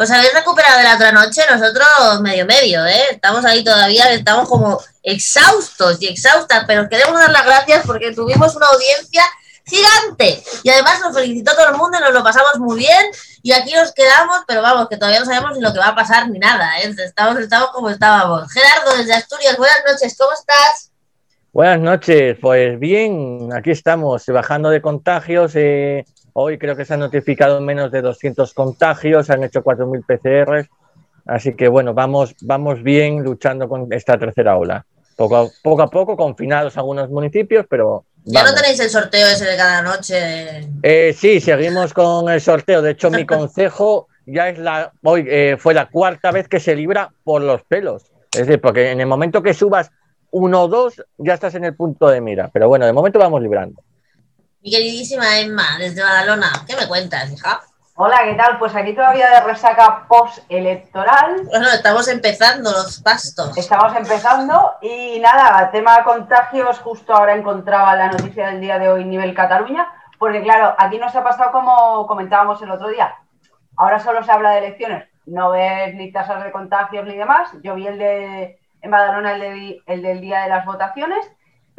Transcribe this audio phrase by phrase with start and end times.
[0.00, 1.42] ¿Os habéis recuperado de la otra noche?
[1.50, 1.86] Nosotros
[2.22, 3.02] medio medio, ¿eh?
[3.10, 8.10] Estamos ahí todavía, estamos como exhaustos y exhaustas, pero os queremos dar las gracias porque
[8.14, 9.22] tuvimos una audiencia
[9.66, 10.42] gigante.
[10.62, 13.10] Y además nos felicitó todo el mundo nos lo pasamos muy bien.
[13.42, 15.94] Y aquí nos quedamos, pero vamos, que todavía no sabemos ni lo que va a
[15.94, 16.80] pasar ni nada.
[16.80, 16.94] ¿eh?
[16.96, 18.50] Estamos, estamos como estábamos.
[18.50, 20.90] Gerardo, desde Asturias, buenas noches, ¿cómo estás?
[21.52, 25.52] Buenas noches, pues bien, aquí estamos, bajando de contagios.
[25.56, 30.04] Eh, hoy creo que se han notificado menos de 200 contagios, se han hecho 4.000
[30.06, 30.68] PCRs.
[31.26, 34.84] Así que bueno, vamos, vamos bien luchando con esta tercera ola.
[35.16, 39.44] Poco a, poco a poco, confinados algunos municipios, pero ¿Ya no tenéis el sorteo ese
[39.44, 40.68] de cada noche?
[40.82, 42.82] Eh, sí, seguimos con el sorteo.
[42.82, 44.92] De hecho, mi consejo ya es la.
[45.02, 48.04] Hoy eh, fue la cuarta vez que se libra por los pelos.
[48.32, 49.90] Es decir, porque en el momento que subas
[50.30, 52.50] uno o dos, ya estás en el punto de mira.
[52.52, 53.82] Pero bueno, de momento vamos librando.
[54.62, 57.60] Mi queridísima Emma, desde Badalona, ¿qué me cuentas, hija?
[57.94, 58.58] Hola, ¿qué tal?
[58.58, 61.44] Pues aquí todavía de resaca post-electoral.
[61.46, 63.56] Bueno, estamos empezando los pastos.
[63.56, 69.06] Estamos empezando y nada, tema contagios, justo ahora encontraba la noticia del día de hoy
[69.06, 69.86] nivel Cataluña,
[70.18, 73.14] porque claro, aquí nos ha pasado como comentábamos el otro día.
[73.78, 77.48] Ahora solo se habla de elecciones, no ves ni tasas de contagios ni demás.
[77.62, 81.26] Yo vi el de en Badalona el, el del día de las votaciones,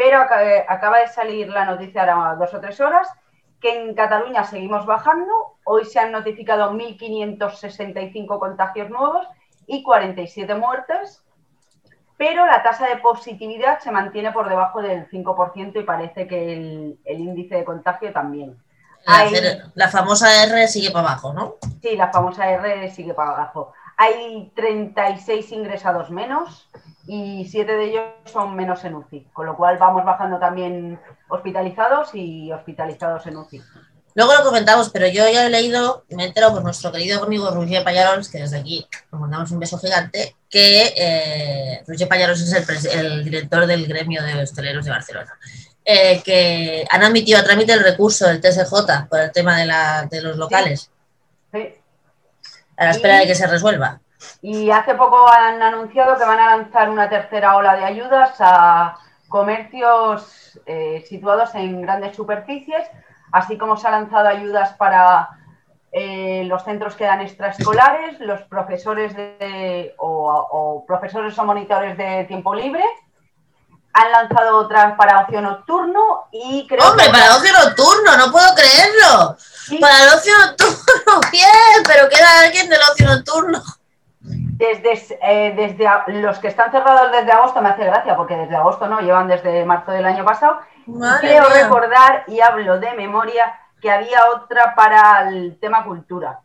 [0.01, 3.07] pero acaba de salir la noticia ahora dos o tres horas
[3.59, 5.59] que en Cataluña seguimos bajando.
[5.63, 9.27] Hoy se han notificado 1.565 contagios nuevos
[9.67, 11.23] y 47 muertes,
[12.17, 16.97] pero la tasa de positividad se mantiene por debajo del 5% y parece que el,
[17.05, 18.57] índice de contagio también.
[19.75, 21.57] La, famosa R sigue para abajo, ¿no?
[21.83, 23.71] Sí, la famosa R sigue para abajo.
[23.97, 26.67] Hay 36 ingresados menos
[27.07, 32.13] y 7 de ellos son menos en UCI, con lo cual vamos bajando también hospitalizados
[32.13, 33.61] y hospitalizados en UCI.
[34.13, 37.49] Luego lo comentamos, pero yo ya he leído, me he enterado por nuestro querido amigo
[37.49, 43.23] Roger Payarols, que desde aquí nos mandamos un beso gigante, que eh, Roger es el,
[43.23, 45.33] director del gremio de hosteleros de Barcelona,
[45.85, 50.35] eh, que han admitido a trámite el recurso del TSJ por el tema de, los
[50.35, 50.91] locales.
[51.53, 51.75] Sí.
[52.75, 54.01] A la espera de que se resuelva.
[54.41, 58.97] Y hace poco han anunciado que van a lanzar una tercera ola de ayudas a
[59.29, 62.87] comercios eh, situados en grandes superficies,
[63.31, 65.29] así como se han lanzado ayudas para
[65.93, 72.53] eh, los centros que dan extraescolares, los profesores de, o, profesores o monitores de tiempo
[72.53, 72.83] libre.
[73.93, 78.17] Han lanzado otras para ocio nocturno y creo ¡Hombre, para ocio nocturno!
[78.17, 79.35] ¡No puedo creerlo!
[79.81, 83.61] Para el ocio nocturno, bien, pero queda alguien del ocio nocturno.
[84.31, 88.87] Desde, eh, desde los que están cerrados desde agosto me hace gracia, porque desde agosto
[88.87, 90.59] no, llevan desde marzo del año pasado.
[91.19, 96.41] Creo recordar, y hablo de memoria, que había otra para el tema cultura.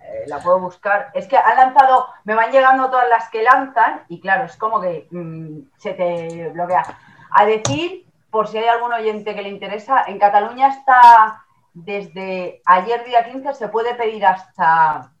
[0.00, 1.10] Eh, la puedo buscar.
[1.14, 4.80] Es que han lanzado, me van llegando todas las que lanzan, y claro, es como
[4.80, 6.82] que mm, se te bloquea.
[7.30, 13.04] A decir, por si hay algún oyente que le interesa, en Cataluña está desde ayer
[13.04, 15.12] día 15, se puede pedir hasta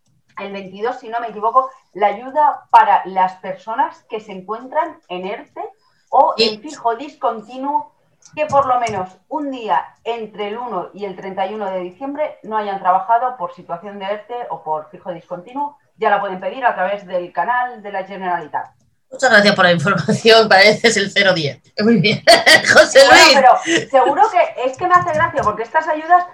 [0.42, 5.26] el 22, si no me equivoco, la ayuda para las personas que se encuentran en
[5.26, 5.62] ERTE
[6.10, 7.92] o en fijo discontinuo
[8.34, 12.56] que por lo menos un día entre el 1 y el 31 de diciembre no
[12.56, 16.74] hayan trabajado por situación de ERTE o por fijo discontinuo, ya la pueden pedir a
[16.74, 18.70] través del canal de la Generalitat.
[19.10, 21.60] Muchas gracias por la información, pareces el 010.
[21.84, 22.22] Muy bien.
[22.72, 23.32] José Luis.
[23.34, 26.24] pero seguro que es que me hace gracia porque estas ayudas,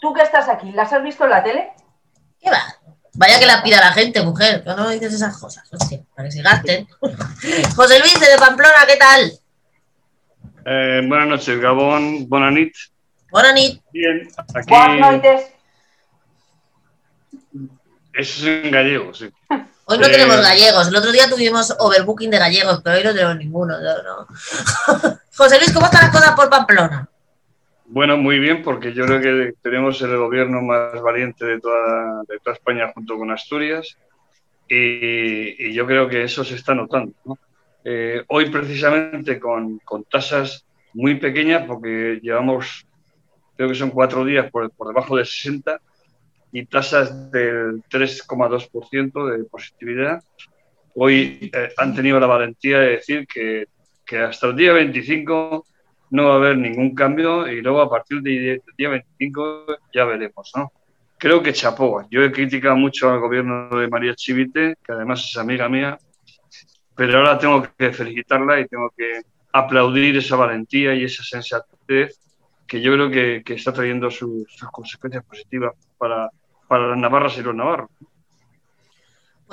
[0.00, 1.72] tú que estás aquí, ¿las has visto en la tele?
[2.40, 2.62] ¿Qué va?
[3.14, 5.68] Vaya que la pida la gente, mujer, que no dices esas cosas,
[6.14, 6.88] para que se gasten.
[7.76, 9.32] José Luis, de Pamplona, ¿qué tal?
[10.64, 12.74] Eh, buenas noches, Gabón, Bonanit.
[13.30, 13.82] Bonanit.
[13.92, 14.68] Bien, aquí.
[14.68, 15.42] Buenas noches.
[18.14, 19.30] Eso es en gallego, sí.
[19.84, 20.88] Hoy no tenemos eh, gallegos.
[20.88, 23.74] El otro día tuvimos overbooking de gallegos, pero hoy no tenemos ninguno.
[25.36, 27.08] José Luis, ¿cómo están las cosas por Pamplona?
[27.94, 32.38] Bueno, muy bien, porque yo creo que tenemos el gobierno más valiente de toda, de
[32.38, 33.98] toda España junto con Asturias
[34.66, 37.12] y, yo creo que eso se está notando.
[37.84, 42.86] Eh, hoy precisamente con, con, tasas muy pequeñas, porque llevamos,
[43.58, 45.78] creo que son cuatro días por, por debajo de 60
[46.50, 50.24] y tasas del 3,2% de positividad,
[50.94, 53.66] hoy eh, han tenido la valentía de decir que,
[54.06, 55.66] que hasta el día 25
[56.12, 59.64] no va a haber ningún cambio y luego a partir del día 25
[59.94, 60.70] ya veremos, ¿no?
[61.16, 62.06] Creo que chapó.
[62.10, 65.98] Yo he criticado mucho al gobierno de María Chivite, que además es amiga mía,
[66.94, 69.22] pero ahora tengo que felicitarla y tengo que
[69.52, 72.20] aplaudir esa valentía y esa sensatez
[72.66, 76.28] que yo creo que, está trayendo sus consecuencias positivas para,
[76.68, 77.88] para las navarras y los navarros.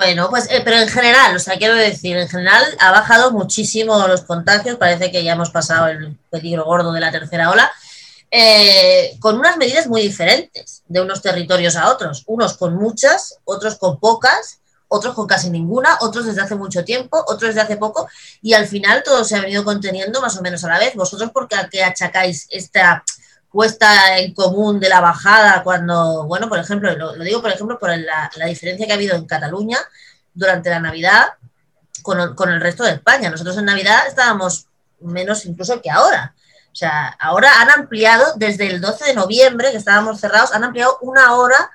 [0.00, 4.08] Bueno, pues, eh, pero en general, o sea, quiero decir, en general ha bajado muchísimo
[4.08, 7.70] los contagios, parece que ya hemos pasado el peligro gordo de la tercera ola,
[8.30, 13.76] eh, con unas medidas muy diferentes de unos territorios a otros, unos con muchas, otros
[13.76, 18.08] con pocas, otros con casi ninguna, otros desde hace mucho tiempo, otros desde hace poco,
[18.40, 20.94] y al final todo se ha venido conteniendo más o menos a la vez.
[20.94, 23.04] ¿Vosotros por qué achacáis esta
[23.50, 27.90] puesta en común de la bajada cuando, bueno, por ejemplo, lo, digo por ejemplo por
[27.90, 29.78] la, diferencia que ha habido en Cataluña
[30.32, 31.34] durante la Navidad
[32.02, 33.30] con, con, el resto de España.
[33.30, 34.66] Nosotros en Navidad estábamos
[35.00, 36.34] menos incluso que ahora.
[36.72, 40.98] O sea, ahora han ampliado desde el 12 de noviembre, que estábamos cerrados, han ampliado
[41.00, 41.70] una hora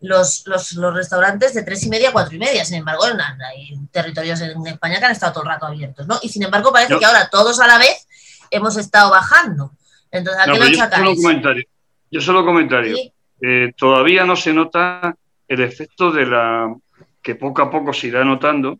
[0.00, 2.64] los, los, los restaurantes de tres y media a cuatro y media.
[2.64, 6.18] Sin embargo, hay territorios en España que han estado todo el rato abiertos, ¿no?
[6.22, 8.06] Y sin embargo, parece que ahora todos a la vez
[8.50, 9.72] hemos estado bajando.
[10.10, 11.64] Entonces, ¿a qué lo yo, solo comentario,
[12.10, 12.96] yo solo comentario.
[13.40, 15.14] Eh, todavía no se nota
[15.48, 16.74] el efecto de la
[17.22, 18.78] que poco a poco se irá notando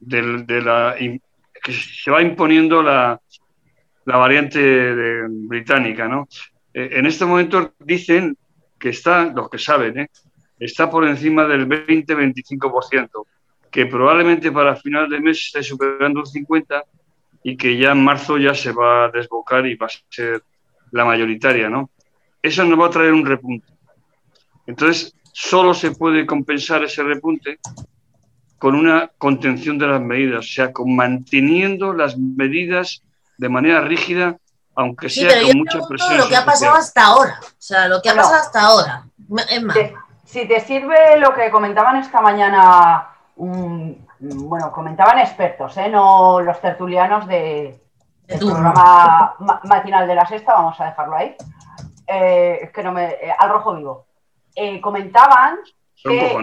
[0.00, 3.20] de, de la que se va imponiendo la,
[4.04, 4.92] la variante
[5.28, 6.28] británica, ¿no?
[6.72, 8.36] Eh, en este momento dicen
[8.78, 10.08] que está, los que saben, ¿eh?
[10.58, 13.08] está por encima del 20-25%,
[13.70, 16.84] que probablemente para final de mes esté superando un 50%
[17.42, 20.42] y que ya en marzo ya se va a desbocar y va a ser
[20.90, 21.90] la mayoritaria, ¿no?
[22.42, 23.66] Eso nos va a traer un repunte.
[24.66, 27.58] Entonces, solo se puede compensar ese repunte
[28.58, 33.02] con una contención de las medidas, o sea, con manteniendo las medidas
[33.36, 34.36] de manera rígida,
[34.74, 36.18] aunque sea con mucha presión.
[36.18, 39.04] Lo que ha pasado hasta ahora, o sea, lo que ha pasado hasta ahora.
[39.50, 39.76] Es más.
[40.24, 43.08] Si te sirve lo que comentaban esta mañana,
[44.20, 45.88] bueno, comentaban expertos, ¿eh?
[45.88, 47.80] no los tertulianos de,
[48.26, 51.36] del programa matinal de la sexta, vamos a dejarlo ahí.
[52.06, 53.10] Eh, es que no me.
[53.10, 54.06] Eh, al rojo vivo.
[54.54, 55.58] Eh, comentaban
[56.02, 56.36] que.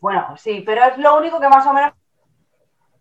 [0.00, 1.92] bueno, sí, pero es lo único que más o menos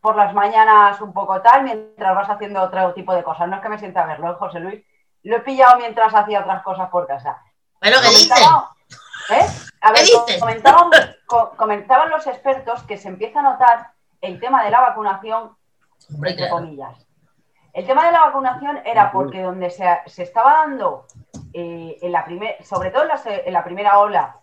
[0.01, 3.47] por las mañanas un poco tal, mientras vas haciendo otro tipo de cosas.
[3.47, 4.83] No es que me sienta a verlo, José Luis.
[5.23, 7.41] Lo he pillado mientras hacía otras cosas por casa.
[7.79, 8.41] ¿Pero qué dices?
[9.29, 9.45] ¿eh?
[9.81, 10.05] A ver,
[10.39, 10.89] comentaban,
[12.09, 13.91] los expertos que se empieza a notar
[14.21, 15.55] el tema de la vacunación,
[16.23, 17.05] entre comillas.
[17.73, 19.85] El tema de la vacunación era porque donde se,
[20.21, 21.05] estaba dando,
[21.53, 22.25] eh, en la
[22.61, 24.37] sobre todo en la primera ola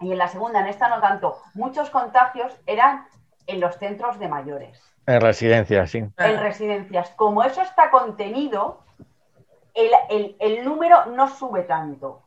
[0.00, 3.06] y en la segunda, en esta no tanto, muchos contagios eran
[3.46, 4.82] en los centros de mayores.
[5.06, 5.98] En residencias, sí.
[6.16, 7.10] En residencias.
[7.10, 8.80] Como eso está contenido,
[9.74, 12.22] el, número no sube tanto.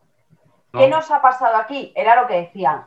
[0.74, 1.94] ¿Qué nos ha pasado aquí?
[1.96, 2.86] Era lo que decían.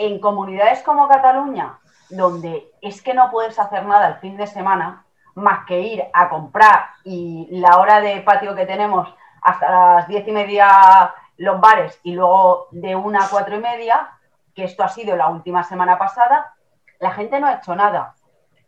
[0.00, 5.04] En comunidades como Cataluña, donde es que no puedes hacer nada el fin de semana,
[5.34, 9.12] más que ir a comprar y la hora de patio que tenemos
[9.42, 14.08] hasta las diez y media los bares y luego de una a cuatro y media,
[14.54, 16.54] que esto ha sido la última semana pasada,
[17.00, 18.14] la gente no ha hecho nada.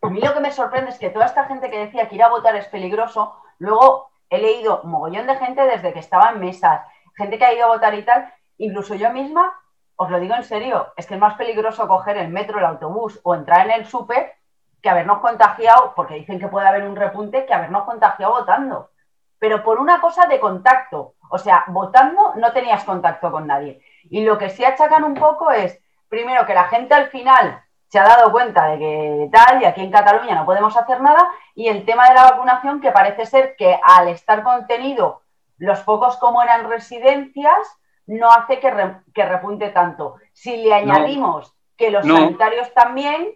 [0.02, 2.24] A mí lo que me sorprende es que toda esta gente que decía que ir
[2.24, 6.80] a votar es peligroso, luego he leído mogollón de gente desde que estaba en mesas,
[7.16, 9.60] gente que ha ido a votar y tal, incluso yo misma,
[10.00, 13.20] os lo digo en serio, es que es más peligroso coger el metro, el autobús
[13.22, 14.32] o entrar en el súper
[14.80, 18.92] que habernos contagiado, porque dicen que puede haber un repunte, que habernos contagiado votando.
[19.38, 23.82] Pero por una cosa de contacto, o sea, votando no tenías contacto con nadie.
[24.04, 25.78] Y lo que sí achacan un poco es,
[26.08, 29.82] primero, que la gente al final se ha dado cuenta de que tal, y aquí
[29.82, 33.54] en Cataluña no podemos hacer nada, y el tema de la vacunación, que parece ser
[33.54, 35.20] que al estar contenido
[35.58, 37.79] los focos como eran residencias,
[38.10, 40.16] no hace que, repunte tanto.
[40.32, 43.30] Si le añadimos que los sanitarios también,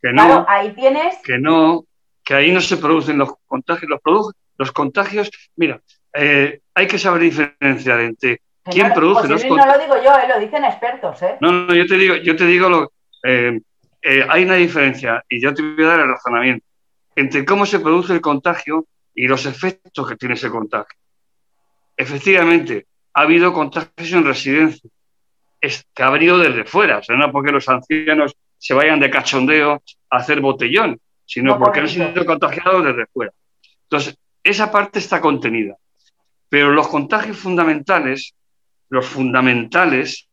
[0.00, 1.18] que no, ahí tienes...
[1.22, 1.84] Que no,
[2.24, 5.80] que ahí no se producen los contagios, los, los contagios, mira,
[6.14, 9.66] eh, hay que saber diferenciar entre quién produce los contagios.
[9.66, 11.36] No lo digo yo, eh, lo dicen expertos, ¿eh?
[11.40, 12.92] No, no, yo te digo, yo te digo lo,
[13.24, 13.60] eh,
[14.28, 16.64] hay una diferencia, y yo te voy a dar el razonamiento,
[17.16, 20.96] entre cómo se produce el contagio y los efectos que tiene ese contagio.
[21.96, 24.90] Efectivamente, ha habido contagios en residencia,
[25.60, 29.10] es, que ha venido desde fuera, o sea, no porque los ancianos se vayan de
[29.10, 33.32] cachondeo a hacer botellón, sino porque han sido contagiados desde fuera.
[33.84, 35.76] Entonces, esa parte está contenida.
[36.48, 38.34] Pero los contagios fundamentales,
[38.88, 40.28] los fundamentales,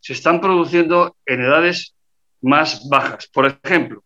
[0.00, 1.94] se están produciendo en edades
[2.40, 3.28] más bajas.
[3.28, 4.02] Por ejemplo,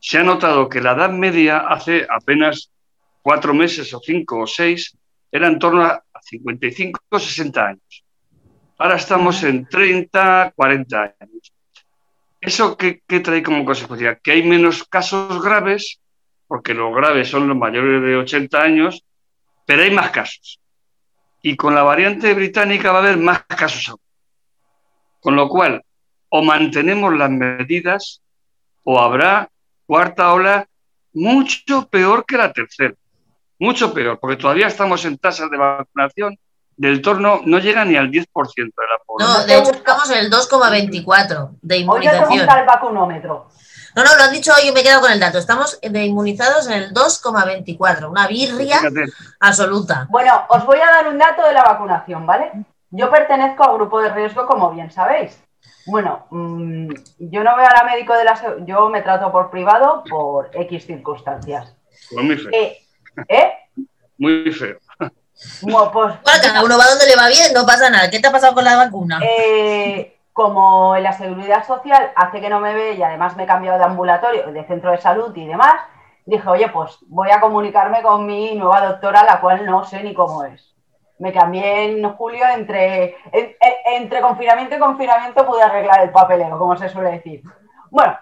[0.00, 2.72] se ha notado que la edad media hace apenas
[3.22, 4.96] cuatro meses o cinco o seis
[5.30, 8.04] era en torno a 55 o 60 años.
[8.78, 11.52] Ahora estamos en 30, 40 años.
[12.40, 14.16] ¿Eso qué, trae como consecuencia?
[14.22, 16.00] Que hay menos casos graves,
[16.46, 19.04] porque los graves son los mayores de 80 años,
[19.66, 20.60] pero hay más casos.
[21.40, 24.00] y con la variante británica va a haber más casos aún.
[25.20, 25.82] Con lo cual,
[26.28, 28.22] o mantenemos las medidas
[28.82, 29.48] o habrá
[29.86, 30.68] cuarta ola
[31.12, 32.94] mucho peor que la tercera.
[33.58, 36.38] Mucho peor, porque todavía estamos en tasas de vacunación
[36.76, 38.24] del torno, no llega ni al 10%
[38.54, 39.40] de la población.
[39.40, 42.30] No, de hecho estamos en el 2,24 de inmunización.
[42.30, 43.48] Hoy el vacunómetro.
[43.96, 45.38] No, no, lo han dicho hoy, me he quedado con el dato.
[45.38, 48.80] Estamos de inmunizados en el 2,24, una birria
[49.40, 50.06] absoluta.
[50.08, 52.52] Bueno, os voy a dar un dato de la vacunación, ¿vale?
[52.90, 55.42] Yo pertenezco a grupo de riesgo, como bien sabéis.
[55.86, 58.40] Bueno, mm, yo no veo a la médico de la...
[58.64, 61.74] Yo me trato por privado por X circunstancias.
[62.10, 62.40] Pues.
[62.52, 62.78] Eh,
[63.26, 63.52] ¿Eh?
[64.18, 64.78] Muy feo.
[65.62, 68.10] Bueno, pues, cada uno va donde le va bien, no pasa nada.
[68.10, 69.20] ¿Qué te ha pasado con la vacuna?
[69.22, 73.46] Eh, como en la seguridad social hace que no me ve y además me he
[73.46, 75.80] cambiado de ambulatorio, de centro de salud y demás,
[76.26, 80.12] dije, oye, pues voy a comunicarme con mi nueva doctora, la cual no sé ni
[80.12, 80.74] cómo es.
[81.18, 83.16] Me cambié en julio entre,
[83.86, 87.42] entre confinamiento y confinamiento, pude arreglar el papeleo, como se suele decir.
[87.90, 88.16] Bueno,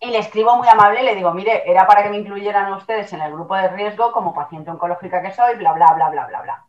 [0.00, 3.22] y le escribo muy amable, le digo, mire, era para que me incluyeran ustedes en
[3.22, 6.64] el grupo de riesgo como paciente oncológica que soy, bla, bla, bla, bla, bla, bla.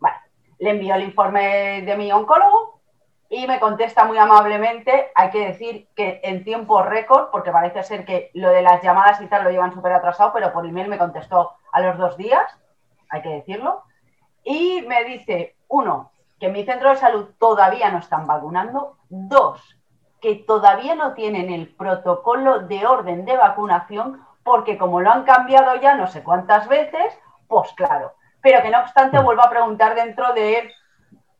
[0.00, 0.16] Vale,
[0.58, 2.80] le envío el informe de mi oncólogo
[3.28, 8.04] y me contesta muy amablemente, hay que decir que en tiempo récord, porque parece ser
[8.04, 11.52] que lo de las llamadas tal lo llevan súper atrasado, pero por email me contestó
[11.70, 12.42] a los dos días,
[13.08, 13.84] hay que decirlo,
[14.42, 19.79] y me dice, uno, que en mi centro de salud todavía no están vacunando, dos,
[20.20, 25.80] que todavía no tienen el protocolo de orden de vacunación, porque como lo han cambiado
[25.80, 27.14] ya no sé cuántas veces,
[27.48, 29.24] pues claro, pero que no obstante mm.
[29.24, 30.70] vuelvo a preguntar dentro de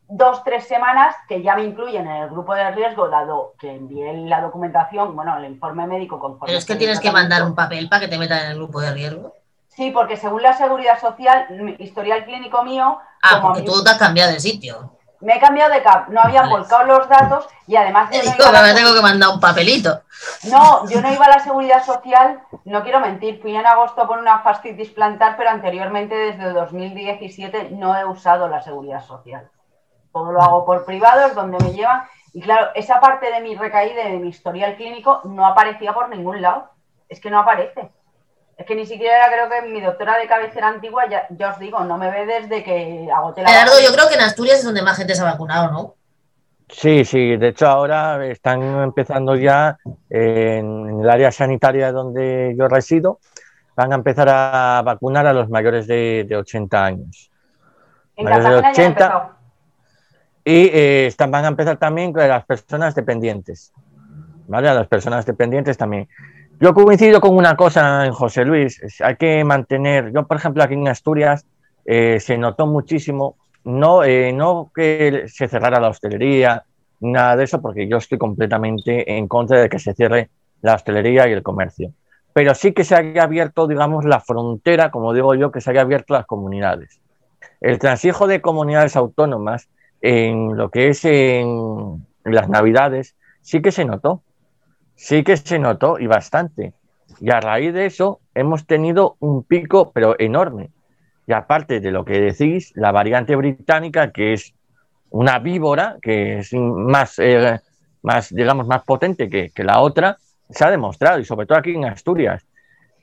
[0.08, 4.12] dos, tres semanas que ya me incluyen en el grupo de riesgo, dado que envié
[4.12, 6.46] la documentación, bueno, el informe médico conforme.
[6.46, 8.80] Pero es que tienes que mandar un papel para que te metan en el grupo
[8.80, 9.34] de riesgo.
[9.68, 11.46] Sí, porque según la seguridad social,
[11.78, 12.98] historial clínico mío.
[13.22, 14.96] Ah, porque tú te has cambiado de sitio.
[15.20, 18.10] Me he cambiado de CAP, no habían volcado los datos y además.
[18.10, 20.02] Yo no me tengo que mandar un papelito.
[20.44, 24.18] No, yo no iba a la seguridad social, no quiero mentir, fui en agosto por
[24.18, 29.50] una fastitis plantar, pero anteriormente, desde 2017, no he usado la seguridad social
[30.12, 32.04] todo lo hago por privados, donde me llevan.
[32.32, 36.42] Y claro, esa parte de mi recaída, de mi historial clínico, no aparecía por ningún
[36.42, 36.70] lado.
[37.08, 37.90] Es que no aparece.
[38.60, 41.96] Es que ni siquiera creo que mi doctora de cabecera antigua, ya, os digo, no
[41.96, 43.48] me ve desde que agoté la.
[43.48, 45.94] Gerardo, yo creo que en Asturias es donde más gente se ha vacunado, ¿no?
[46.68, 49.78] Sí, sí, de hecho ahora están empezando ya
[50.10, 53.18] en el área sanitaria donde yo resido,
[53.76, 57.30] van a empezar a vacunar a los mayores de, 80 años.
[58.14, 59.36] En mayores de 80,
[60.44, 63.72] y eh, van a empezar también con las personas dependientes.
[64.48, 64.68] ¿Vale?
[64.68, 66.08] A las personas dependientes también.
[66.62, 70.74] Yo coincido con una cosa en José Luis, hay que mantener, yo por ejemplo aquí
[70.74, 71.46] en Asturias
[71.86, 76.64] eh, se notó muchísimo, no, eh, no que se cerrara la hostelería,
[77.00, 80.28] nada de eso, porque yo estoy completamente en contra de que se cierre
[80.60, 81.94] la hostelería y el comercio,
[82.34, 85.80] pero sí que se haya abierto, digamos, la frontera, como digo yo, que se haya
[85.80, 87.00] abierto las comunidades.
[87.62, 89.70] El transijo de comunidades autónomas
[90.02, 94.22] en lo que es en las navidades, sí que se notó,
[95.00, 96.74] sí que se notó y bastante.
[97.20, 100.70] Y a raíz de eso hemos tenido un pico, pero enorme.
[101.26, 104.52] Y aparte de lo que decís, la variante británica, que es
[105.08, 107.60] una víbora, que es más, eh,
[108.02, 110.18] más digamos, más potente que, que, la otra,
[110.50, 112.46] se ha demostrado, y sobre todo aquí en Asturias.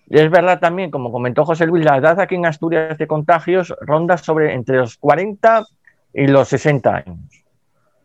[0.08, 3.74] Y es verdad también, como comentó José Luis, la edad aquí en Asturias de contagios
[3.82, 5.66] ronda sobre entre los 40
[6.14, 7.44] y los 60 años.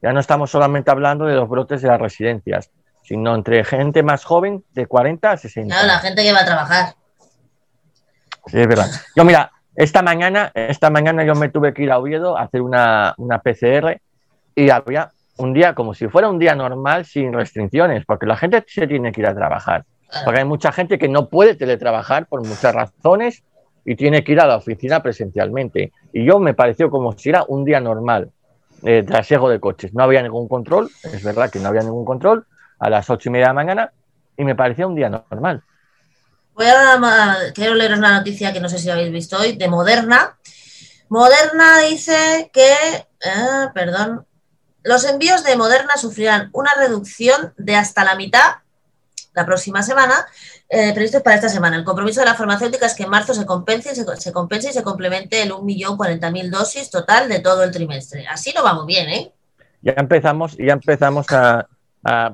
[0.01, 2.71] Ya no estamos solamente hablando de los brotes de las residencias,
[3.12, 5.75] sino entre gente más joven de 40 a 60.
[5.75, 6.95] Claro, la gente que va a trabajar.
[8.47, 8.87] Sí, es verdad.
[9.16, 12.62] Yo, mira, esta mañana, esta mañana yo me tuve que ir a Oviedo a hacer
[12.62, 14.00] una, una PCR
[14.54, 18.64] y había un día como si fuera un día normal sin restricciones, porque la gente
[18.66, 19.85] se tiene que ir a trabajar.
[20.25, 23.42] Porque hay mucha gente que no puede teletrabajar por muchas razones
[23.85, 25.92] y tiene que ir a la oficina presencialmente.
[26.14, 28.31] Y yo me pareció como si era un día normal,
[28.85, 29.92] eh, trasiego de coches.
[29.92, 32.47] No había ningún control, es verdad que no había ningún control,
[32.83, 33.93] a las ocho y media de la mañana,
[34.37, 35.62] y me parecía un día normal.
[36.55, 40.37] Voy a, quiero leeros una noticia que no sé si habéis visto hoy, de Moderna.
[41.09, 44.27] Moderna dice que, eh, perdón,
[44.83, 48.57] los envíos de Moderna sufrirán una reducción de hasta la mitad
[49.33, 50.27] la próxima semana
[50.69, 51.77] eh, previstos para esta semana.
[51.77, 54.73] El compromiso de la farmacéutica es que en marzo se compense, se, se compense y
[54.73, 58.27] se complemente el 1.040.000 dosis total de todo el trimestre.
[58.27, 59.33] Así no vamos bien, ¿eh?
[59.83, 61.69] Ya empezamos, ya empezamos a,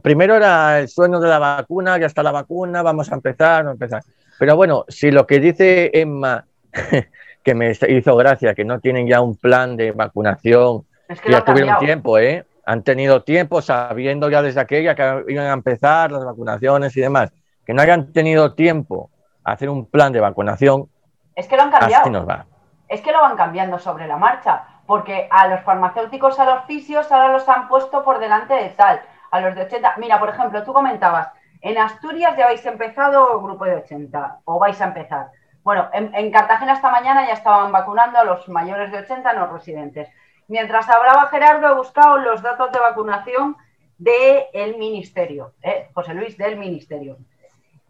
[0.03, 3.73] Primero era el sueño de la vacuna, ya está la vacuna, vamos a empezar, no
[3.73, 4.03] empezar.
[4.39, 6.47] Pero bueno, si lo que dice Emma,
[7.43, 10.85] que me hizo gracia, que no tienen ya un plan de vacunación.
[11.09, 12.47] Es que ya tuvieron tiempo, ¿eh?
[12.65, 17.33] Han tenido tiempo sabiendo ya desde aquella que iban a empezar las vacunaciones y demás.
[17.67, 19.11] Que no hayan tenido tiempo
[19.45, 20.89] a hacer un plan de vacunación.
[21.35, 22.11] Es que lo han cambiado.
[22.11, 22.47] nos va.
[22.89, 27.11] Es que lo van cambiando sobre la marcha, porque a los farmacéuticos, a los fisios,
[27.13, 29.94] ahora los han puesto por delante de tal, a los de 80.
[29.99, 31.28] Mira, por ejemplo, tú comentabas,
[31.61, 35.30] en Asturias ya habéis empezado grupo de 80, o vais a empezar.
[35.62, 40.08] Bueno, en, Cartagena esta mañana ya estaban vacunando a los mayores de 80 no residentes.
[40.47, 43.56] Mientras hablaba Gerardo, he buscado los datos de vacunación
[43.99, 45.90] del ministerio, ¿eh?
[45.92, 47.18] José Luis, del ministerio.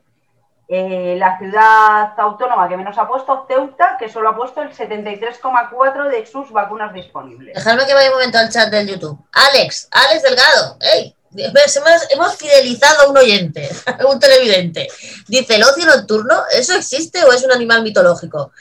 [0.73, 6.09] Eh, la ciudad autónoma que menos ha puesto, Ceuta, que solo ha puesto el 73,4
[6.09, 7.57] de sus vacunas disponibles.
[7.57, 9.19] Dejadme que vaya un momento al chat del YouTube.
[9.33, 13.69] Alex, Alex Delgado, hey, hemos, fidelizado a un oyente,
[14.09, 14.87] un televidente.
[15.27, 18.53] Dice, ¿el ocio nocturno, eso existe o es un animal mitológico?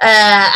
[0.00, 0.06] Eh,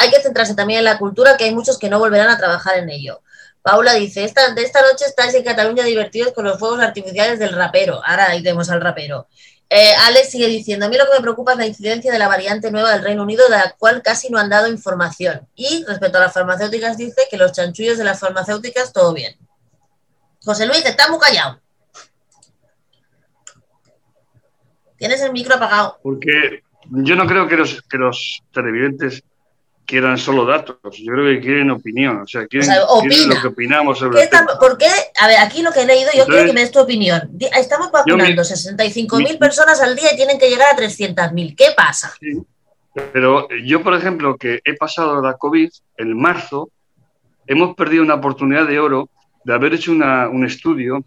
[0.01, 2.79] hay que centrarse también en la cultura, que hay muchos que no volverán a trabajar
[2.79, 3.23] en ello.
[3.63, 7.53] Paula dice, esta, de esta noche estáis en Cataluña divertidos con los fuegos artificiales del
[7.55, 8.01] rapero.
[8.05, 9.29] Ahora iremos al rapero.
[9.71, 12.29] Eh, Alex sigue diciendo, a mí lo que me preocupa es la incidencia de la
[12.29, 15.49] variante nueva del Reino Unido, de la cual casi no han dado información.
[15.55, 19.35] Y respecto a las farmacéuticas, dice que los chanchullos de las farmacéuticas, todo bien.
[20.45, 21.61] José Luis, está muy callado.
[24.99, 25.99] Tienes el micro apagado.
[26.03, 29.23] Porque yo no creo que los televidentes
[29.87, 34.29] quieran solo datos, yo creo que quieren opinión, o sea, quieren, lo que opinamos sobre
[34.59, 34.89] ¿Por qué?
[35.21, 37.31] A ver, aquí lo que he leído, yo quiero que me des tu opinión.
[37.57, 41.57] Estamos vacunando 65.000 personas al día y tienen que llegar a 300.000.
[41.57, 42.15] ¿Qué pasa?
[43.13, 46.71] pero yo, por ejemplo, que he pasado la COVID en marzo,
[47.47, 49.09] hemos perdido una oportunidad de oro
[49.45, 51.03] de haber hecho un estudio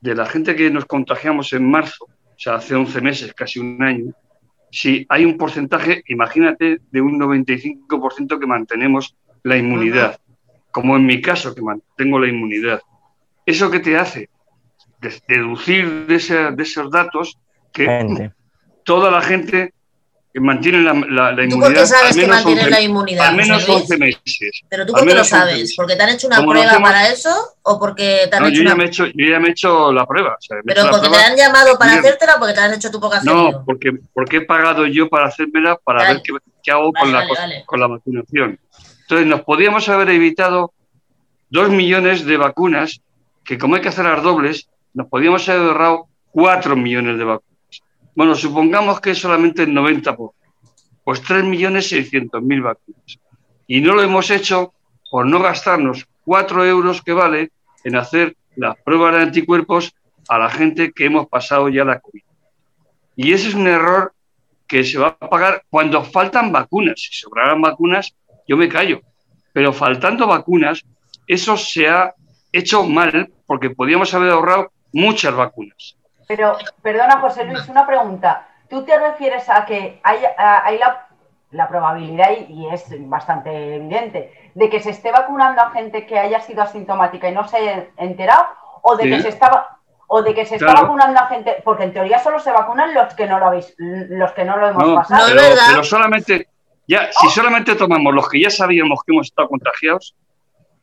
[0.00, 3.82] de la gente que nos contagiamos en marzo, o sea, hace 11 meses, casi un
[3.82, 4.12] año,
[4.70, 10.20] si hay un porcentaje, imagínate, de un 95% que mantenemos la inmunidad,
[10.70, 12.80] como en mi caso, que mantengo la inmunidad.
[13.46, 14.28] ¿Eso qué te hace?
[15.26, 17.38] Deducir de, de esos datos
[17.72, 18.30] que
[18.84, 19.72] toda la gente
[20.40, 21.48] mantiene la, la, la inmunidad.
[21.48, 23.26] ¿Tú por qué sabes que mantiene la inmunidad?
[23.28, 24.62] Al menos 11 meses.
[24.68, 25.74] ¿Pero tú por qué lo sabes?
[25.76, 27.30] ¿Porque te han hecho una prueba para eso
[27.62, 29.50] o porque te han no, hecho yo, ya me he hecho, yo ya me he
[29.50, 30.34] hecho la prueba.
[30.38, 33.00] O sea, ¿Pero porque te han llamado para hacértela o porque te han hecho tu
[33.00, 37.12] poca No, porque, porque he pagado yo para hacérmela para ver qué, qué hago con,
[37.12, 37.26] la,
[37.66, 38.58] con la vacunación.
[39.02, 40.72] Entonces, nos podíamos haber evitado
[41.50, 43.00] dos millones de vacunas
[43.44, 47.47] que como hay que hacer las dobles, nos podíamos haber ahorrado cuatro millones de vacunas.
[48.18, 50.32] Bueno, supongamos que es solamente el 90%,
[51.04, 53.20] pues 3.600.000 vacunas.
[53.68, 54.74] Y no lo hemos hecho
[55.08, 57.52] por no gastarnos 4 euros que vale
[57.84, 59.94] en hacer las pruebas de anticuerpos
[60.28, 62.24] a la gente que hemos pasado ya la COVID.
[63.14, 64.12] Y ese es un error
[64.66, 67.00] que se va a pagar cuando faltan vacunas.
[67.00, 68.16] Si sobraran vacunas,
[68.48, 69.00] yo me callo.
[69.52, 70.84] Pero faltando vacunas,
[71.28, 72.12] eso se ha
[72.50, 75.97] hecho mal porque podíamos haber ahorrado muchas vacunas.
[76.28, 78.46] Pero, perdona, José Luis, una pregunta.
[78.68, 80.78] ¿Tú te refieres a que hay, hay
[81.50, 86.40] la, probabilidad, y es bastante evidente, de que se esté vacunando a gente que haya
[86.42, 88.46] sido asintomática y no se haya enterado?
[88.82, 89.78] ¿O de que se estaba
[90.10, 93.12] o de que se está vacunando a gente, porque en teoría solo se vacunan los
[93.12, 95.26] que no lo habéis, los que no lo hemos pasado.
[95.34, 96.48] Pero, pero, solamente,
[96.86, 100.14] ya, si solamente tomamos los que ya sabíamos que hemos estado contagiados,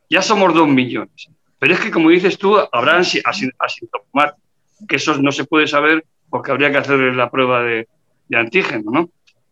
[0.08, 1.28] ya somos dos millones.
[1.58, 4.45] Pero es que, como dices tú, habrán asintomáticos
[4.88, 7.88] que eso no se puede saber porque habría que hacer la prueba de,
[8.32, 9.10] antígeno, ¿no?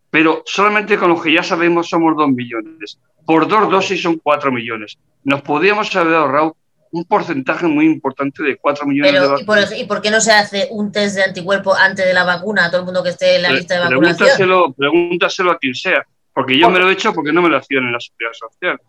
[0.09, 2.99] Pero solamente con los que ya sabemos somos dos millones.
[3.25, 4.97] Por dos dosis son cuatro millones.
[5.23, 6.55] Nos podríamos haber ahorrado
[6.91, 9.77] un porcentaje muy importante de cuatro millones de vacunas.
[9.77, 12.69] ¿y por, qué no se hace un test de anticuerpo antes de la vacuna a
[12.69, 14.15] todo el mundo que esté en la lista de vacunación?
[14.15, 17.57] Pregúntaselo, pregúntaselo a quien sea, porque yo me lo he hecho porque no me lo
[17.57, 18.79] hacían en la seguridad social.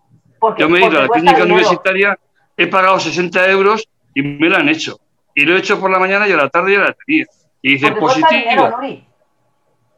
[0.59, 2.19] yo me he ido a la clínica universitaria,
[2.57, 5.01] he pagado 60 euros y me lo han hecho
[5.37, 7.27] y lo he hecho por la mañana y a la tarde ya la tenía.
[7.61, 8.81] Y dice positivo.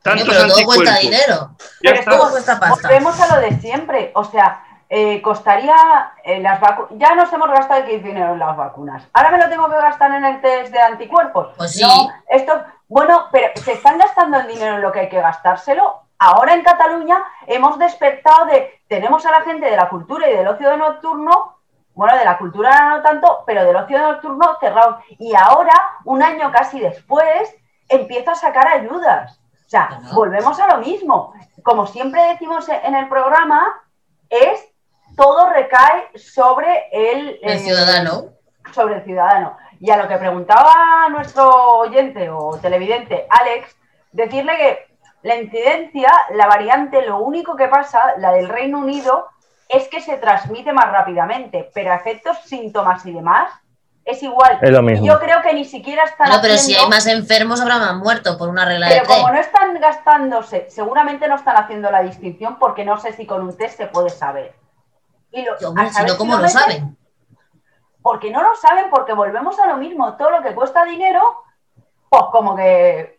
[0.02, 1.50] Tantos pero todo cuesta dinero.
[1.80, 2.88] Pero ¿Cómo cuesta pasta?
[2.88, 4.10] Volvemos a lo de siempre.
[4.14, 5.76] O sea, eh, costaría
[6.24, 6.92] eh, las vacunas.
[6.98, 9.06] Ya nos hemos gastado el dinero en las vacunas.
[9.12, 11.54] Ahora me lo tengo que gastar en el test de anticuerpos.
[11.56, 11.82] Pues sí.
[11.82, 16.02] No, esto, bueno, pero se están gastando el dinero en lo que hay que gastárselo.
[16.18, 18.80] Ahora en Cataluña hemos despertado de.
[18.88, 21.57] Tenemos a la gente de la cultura y del ocio nocturno,
[21.98, 25.00] bueno, de la cultura no tanto, pero del ocio nocturno cerrado.
[25.18, 27.52] Y ahora, un año casi después,
[27.88, 29.40] empiezo a sacar ayudas.
[29.66, 31.34] O sea, volvemos a lo mismo.
[31.64, 33.82] Como siempre decimos en el programa,
[34.30, 34.64] es
[35.16, 38.26] todo recae sobre el, el ciudadano.
[38.70, 39.56] Sobre el ciudadano.
[39.80, 43.76] Y a lo que preguntaba nuestro oyente o televidente, Alex,
[44.12, 49.26] decirle que la incidencia, la variante, lo único que pasa, la del Reino Unido,
[49.68, 53.52] es que se transmite más rápidamente, pero a efectos, síntomas y demás,
[54.04, 54.58] es igual.
[54.62, 55.04] Es lo mismo.
[55.06, 56.30] Yo creo que ni siquiera están.
[56.30, 59.18] No, pero si hay más enfermos, habrá más muertos por una regla pero de tres.
[59.18, 63.42] como no están gastándose, seguramente no están haciendo la distinción porque no sé si con
[63.42, 64.54] un test se puede saber.
[65.30, 66.96] Y lo, Hombre, a si saber no, ¿cómo lo saben?
[68.00, 70.16] Porque no lo saben, porque volvemos a lo mismo.
[70.16, 71.44] Todo lo que cuesta dinero,
[72.08, 73.17] pues como que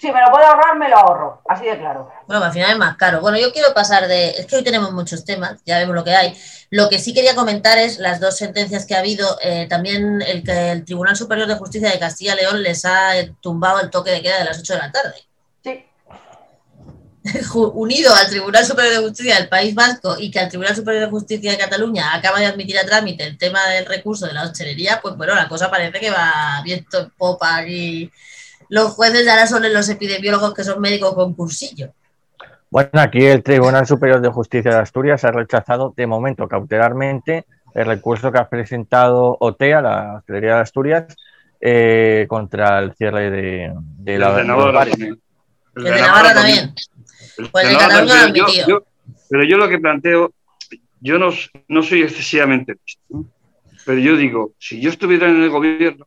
[0.00, 1.42] si me lo puedo ahorrar, me lo ahorro.
[1.46, 2.10] Así de claro.
[2.26, 3.20] Bueno, al final es más caro.
[3.20, 4.30] Bueno, yo quiero pasar de.
[4.30, 6.34] Es que hoy tenemos muchos temas, ya vemos lo que hay.
[6.70, 9.38] Lo que sí quería comentar es las dos sentencias que ha habido.
[9.42, 13.12] eh, también el que el Tribunal Superior de Justicia de Castilla y León les ha
[13.40, 15.14] tumbado el toque de queda de las 8 de la tarde.
[15.62, 15.84] Sí.
[17.74, 21.10] Unido al Tribunal Superior de Justicia del País Vasco y que al Tribunal Superior de
[21.10, 25.00] Justicia de Cataluña acaba de admitir a trámite el tema del recurso de la hostelería,
[25.02, 28.10] pues bueno, la cosa parece que va viento en popa aquí.
[28.70, 31.92] Los jueces ya ahora son los epidemiólogos que son médicos con cursillo.
[32.70, 37.86] Bueno, aquí el Tribunal Superior de Justicia de Asturias ha rechazado de momento cautelarmente el
[37.86, 41.16] recurso que ha presentado OTEA, la Hostelería de Asturias,
[41.60, 44.84] eh, contra el cierre de, de El la de Navarra.
[44.84, 45.18] El
[45.84, 46.74] de Navarra también.
[47.52, 48.84] Pues de el de Navarra Cataluña lo
[49.28, 50.32] pero yo lo que planteo,
[51.00, 51.30] yo no,
[51.68, 52.76] no soy excesivamente
[53.84, 56.06] pero yo digo, si yo estuviera en el gobierno,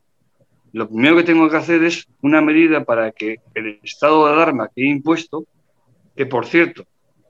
[0.74, 4.70] lo primero que tengo que hacer es una medida para que el estado de alarma
[4.74, 5.46] que he impuesto,
[6.16, 6.86] que por cierto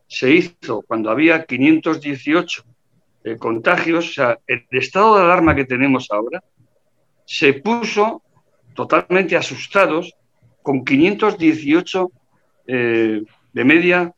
[0.08, 2.64] se hizo cuando había 518
[3.26, 6.42] eh, contagios, o sea, el estado de alarma que tenemos ahora
[7.26, 8.22] se puso
[8.74, 10.14] totalmente asustados
[10.62, 12.12] con 518
[12.68, 14.14] eh, de media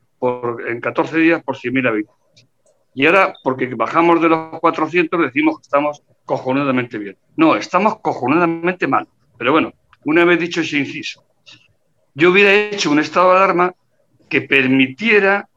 [0.67, 2.47] en 14 días por 100.000 habitantes.
[2.93, 7.17] Y ahora, porque bajamos de los 400, decimos que estamos cojonudamente bien.
[7.35, 9.07] No, estamos cojonudamente mal.
[9.37, 9.73] Pero bueno,
[10.05, 11.23] una vez dicho ese inciso,
[12.13, 13.73] yo hubiera hecho un estado de alarma
[14.29, 15.47] que permitiera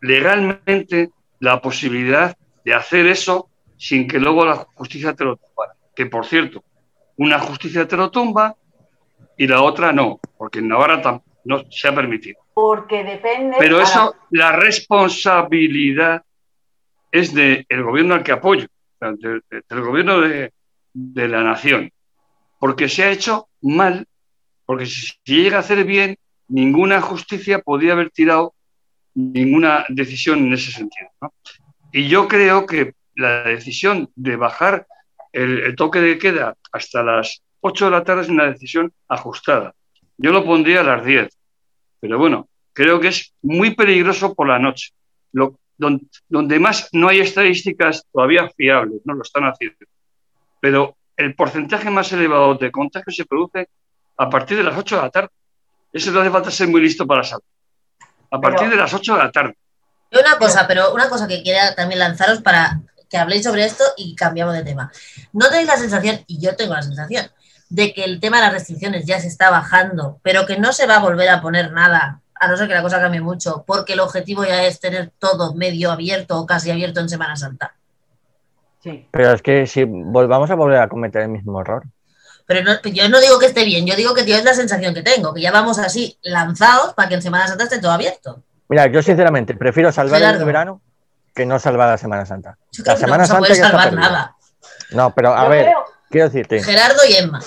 [0.00, 5.74] legalmente la posibilidad de hacer eso sin que luego la justicia te lo tumbara.
[5.94, 6.64] Que por cierto,
[7.16, 8.56] una justicia te lo tumba
[9.36, 12.40] y la otra no, porque en Navarra tam- no se ha permitido.
[12.54, 13.56] Porque depende.
[13.58, 16.22] Pero eso, la responsabilidad
[17.10, 18.66] es del gobierno al que apoyo,
[19.00, 20.52] del gobierno de,
[20.92, 21.90] de la nación,
[22.62, 24.06] porque se ha hecho mal,
[24.64, 28.54] porque si llega a hacer bien, ninguna justicia podía haber tirado
[29.14, 31.10] ninguna decisión en ese sentido.
[31.90, 34.86] Y yo creo que la decisión de bajar
[35.32, 39.74] el, toque de queda hasta las 8 de la tarde es una decisión ajustada.
[40.16, 41.36] Yo lo pondría a las 10,
[41.98, 44.90] pero bueno, creo que es muy peligroso por la noche.
[45.32, 49.78] Lo, don- donde más no hay estadísticas todavía fiables, no lo están haciendo.
[50.60, 53.68] Pero el porcentaje más elevado de contagios se produce
[54.16, 55.30] a partir de las 8 de la tarde.
[55.92, 57.44] Eso no hace falta ser muy listo para saber.
[58.30, 59.56] A partir Pero- de las 8 de la tarde.
[60.10, 63.84] Y una cosa, pero una cosa que quería también lanzaros para que habléis sobre esto
[63.96, 64.90] y cambiamos de tema.
[65.32, 67.26] ¿No tenéis la sensación, y yo tengo la sensación,
[67.68, 70.86] de que el tema de las restricciones ya se está bajando, pero que no se
[70.86, 73.94] va a volver a poner nada, a no ser que la cosa cambie mucho, porque
[73.94, 77.74] el objetivo ya es tener todo medio abierto o casi abierto en Semana Santa?
[78.82, 79.06] Sí.
[79.10, 81.84] Pero es que si volvamos a volver a cometer el mismo error.
[82.46, 84.92] Pero no- yo no digo que esté bien, yo digo que tío, es la sensación
[84.94, 88.42] que tengo, que ya vamos así lanzados para que en Semana Santa esté todo abierto.
[88.68, 90.40] Mira, yo sinceramente prefiero salvar Gerardo.
[90.40, 90.80] el verano
[91.34, 92.58] que no salvar la Semana Santa.
[92.72, 94.36] Yo La que Semana no se Santa puede ya está salvar nada.
[94.90, 97.40] No, pero a Yo ver, creo- quiero decirte, Gerardo y Emma.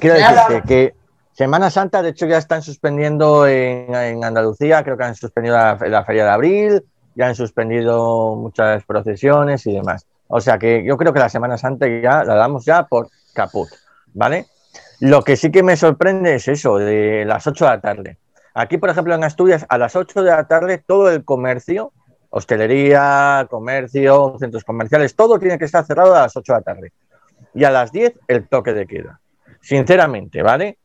[0.00, 0.40] quiero Gerardo.
[0.48, 0.94] decirte que
[1.32, 5.76] Semana Santa, de hecho, ya están suspendiendo en, en Andalucía, creo que han suspendido la,
[5.88, 6.84] la Feria de Abril,
[7.18, 10.06] ya han suspendido muchas procesiones y demás.
[10.28, 13.68] O sea que yo creo que la Semana Santa ya la damos ya por caput,
[14.14, 14.46] ¿vale?
[15.00, 18.18] Lo que sí que me sorprende es eso, de las 8 de la tarde.
[18.54, 21.92] Aquí, por ejemplo, en Asturias, a las 8 de la tarde, todo el comercio,
[22.30, 26.92] hostelería, comercio, centros comerciales, todo tiene que estar cerrado a las 8 de la tarde.
[27.54, 29.20] Y a las 10, el toque de queda.
[29.60, 30.78] Sinceramente, ¿vale?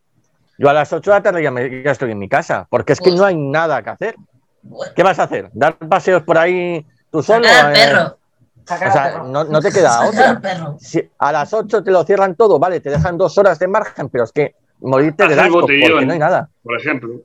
[0.57, 2.93] Yo a las 8 de la tarde ya, me- ya estoy en mi casa, porque
[2.93, 4.15] es que no hay nada que hacer.
[4.63, 5.49] Bueno, ¿Qué vas a hacer?
[5.53, 7.45] ¿Dar paseos por ahí Tú solo.
[7.45, 8.17] Sacar perro.
[8.65, 10.41] o sea, no, te queda otra.
[10.79, 14.09] Si a las 8 te lo cierran todo, vale, te dejan dos horas de margen,
[14.09, 16.49] pero es que morirte de asco porque no hay nada.
[16.63, 17.21] Por ejemplo.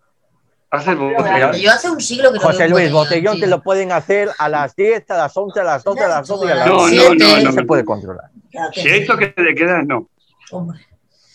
[0.71, 1.55] Hace botellón.
[1.55, 4.77] Yo hace un siglo que no José Luis, botellón, te lo pueden hacer a las
[4.77, 7.15] 10, a las 11, a las 12, a las 12 y a las No, no,
[7.15, 8.27] no, no, se puede controlar.
[8.75, 10.11] Si hay toque de queda, no.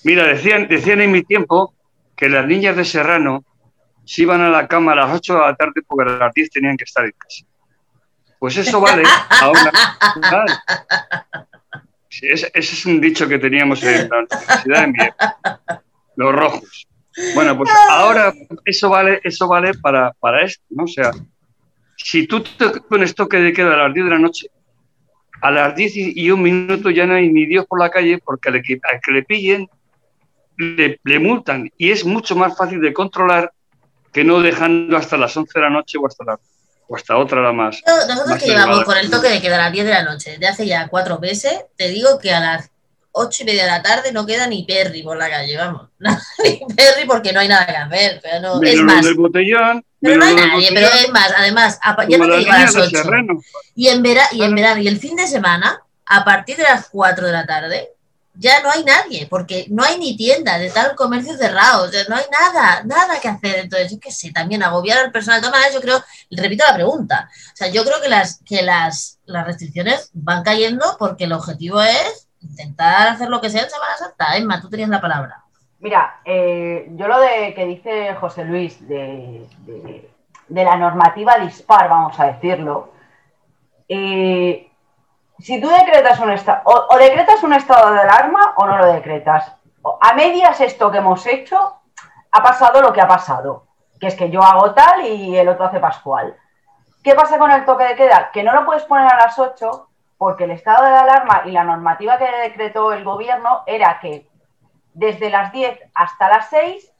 [0.03, 1.73] Mira, decían, decían en mi tiempo
[2.15, 3.43] que las niñas de Serrano
[4.05, 6.49] se iban a la cama a las 8 de la tarde porque a las 10
[6.49, 7.45] tenían que estar en casa.
[8.39, 9.03] Pues eso vale
[9.41, 9.71] ahora.
[12.21, 15.13] ese, es un dicho que teníamos en la Universidad de.
[16.15, 16.87] Los rojos.
[17.35, 18.33] Bueno, pues ahora
[18.65, 20.83] eso vale, eso vale para, para esto, ¿no?
[20.83, 21.11] O sea,
[21.95, 24.47] si tú te pones toque de queda a las 10 de la noche,
[25.41, 28.49] a las 10 y un minuto ya no hay ni Dios por la calle porque
[28.49, 29.69] al que, le pillen
[30.57, 33.51] le, le, multan y es mucho más fácil de controlar
[34.13, 36.39] que no dejando hasta las 11 de la noche o hasta, la,
[36.87, 37.81] o hasta otra la más.
[37.85, 40.47] Nosotros que llevamos con el toque de queda a las 10 de la noche de
[40.47, 42.69] hace ya cuatro meses, te digo que a las
[43.11, 45.89] ocho y media de la tarde no queda ni Perry por la calle, vamos.
[46.43, 48.19] ni Perry porque no hay nada que hacer.
[48.21, 49.05] Pero no, es más.
[49.05, 52.59] Del botellón, pero no hay nadie, pero es más, además, ya no te digo a
[52.59, 53.03] las 8.
[53.75, 56.89] Y en, vera, y en verano y el fin de semana, a partir de las
[56.89, 57.92] 4 de la tarde,
[58.35, 62.25] ya no hay nadie, porque no hay ni tienda, de tal comercio cerrado, no hay
[62.31, 63.59] nada, nada que hacer.
[63.59, 65.41] Entonces, yo qué sé, también agobiar al personal.
[65.41, 69.45] De yo creo, repito la pregunta, o sea, yo creo que las, que las, las
[69.45, 74.35] restricciones van cayendo porque el objetivo es intentar hacer lo que sea en Semana Santa.
[74.35, 75.43] Emma, tú tenías la palabra.
[75.79, 79.47] Mira, eh, yo lo de que dice José Luis de,
[80.47, 82.93] la normativa dispar, vamos a decirlo,
[83.89, 84.71] eh,
[85.39, 89.55] si tú decretas un estado, o, decretas un estado de alarma o no lo decretas.
[90.01, 91.81] A medias esto que hemos hecho,
[92.31, 93.65] ha pasado lo que ha pasado,
[93.99, 96.35] que es que yo hago tal y el otro hace Pascual.
[97.03, 98.31] ¿Qué pasa con el toque de queda?
[98.31, 101.65] Que no lo puedes poner a las 8 porque el estado de alarma y la
[101.65, 104.29] normativa que decretó el gobierno era que
[104.93, 106.93] desde las 10 hasta las 6,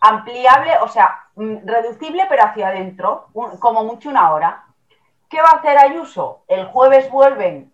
[0.00, 3.26] ampliable, o sea, mm, reducible pero hacia adentro,
[3.60, 4.64] como mucho una hora.
[5.28, 6.44] ¿Qué va a hacer Ayuso?
[6.48, 7.72] El jueves vuelven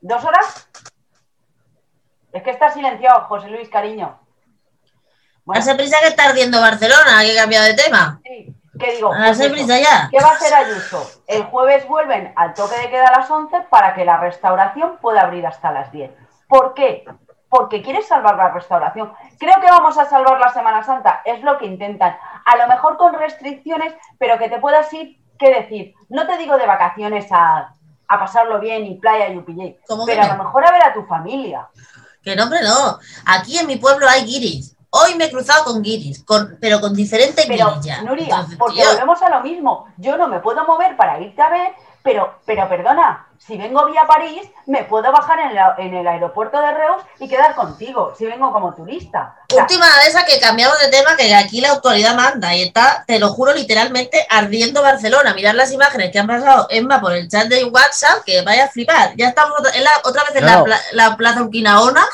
[0.00, 0.68] dos horas.
[2.32, 4.18] Es que está silenciado, José Luis, cariño.
[5.44, 5.60] Bueno.
[5.60, 8.20] Hace prisa que está ardiendo Barcelona, que he cambiado de tema.
[8.24, 8.54] Sí.
[8.78, 9.10] ¿Qué digo?
[9.10, 10.08] Pues ya.
[10.10, 11.22] ¿Qué va a hacer Ayuso?
[11.26, 15.22] El jueves vuelven al toque de queda a las 11 para que la restauración pueda
[15.22, 16.12] abrir hasta las 10.
[16.48, 17.04] ¿Por qué?
[17.48, 19.12] Porque quieres salvar la restauración.
[19.38, 22.16] Creo que vamos a salvar la Semana Santa, es lo que intentan.
[22.44, 25.94] A lo mejor con restricciones, pero que te puedas ir, ¿qué decir?
[26.08, 27.74] No te digo de vacaciones a,
[28.06, 31.68] pasarlo bien y playa y upillé, pero a lo mejor a ver a tu familia.
[32.22, 32.98] Que no, hombre, no.
[33.26, 34.74] Aquí en mi pueblo hay guiris.
[34.90, 39.28] Hoy me he cruzado con guiris, con, pero con diferentes pero, Nuria, porque volvemos a
[39.28, 39.86] lo mismo.
[39.98, 41.74] Yo no me puedo mover para irte a ver,
[42.08, 45.40] pero, pero perdona, si vengo vía París, me puedo bajar
[45.76, 49.36] en, el aeropuerto de Reus y quedar contigo, si vengo como turista.
[49.54, 53.18] Última vez a que cambiamos de tema, que aquí la autoridad manda y está, te
[53.18, 55.34] lo juro, literalmente ardiendo Barcelona.
[55.34, 58.68] Mirar las imágenes que han pasado Emma por el chat de WhatsApp, que vaya a
[58.68, 59.14] flipar.
[59.18, 62.06] Ya estamos otra, vez en la, la, Plaza Urquinaona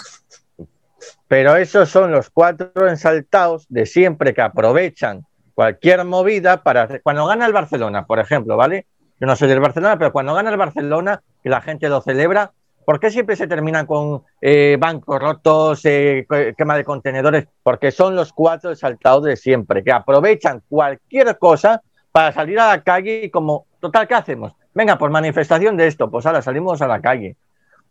[1.29, 7.47] pero esos son los cuatro ensaltados de siempre que aprovechan cualquier movida para cuando gana
[7.47, 8.87] el Barcelona, por ejemplo, ¿vale?
[9.21, 12.53] Yo no soy del Barcelona, pero cuando gana el Barcelona y la gente lo celebra,
[12.85, 17.47] ¿por qué siempre se terminan con eh, bancos rotos, eh, quema de contenedores?
[17.63, 22.83] Porque son los cuatro exaltados de siempre, que aprovechan cualquier cosa para salir a la
[22.83, 24.53] calle y como, total, ¿qué hacemos?
[24.75, 27.37] Venga, por manifestación de esto, pues ahora salimos a la calle.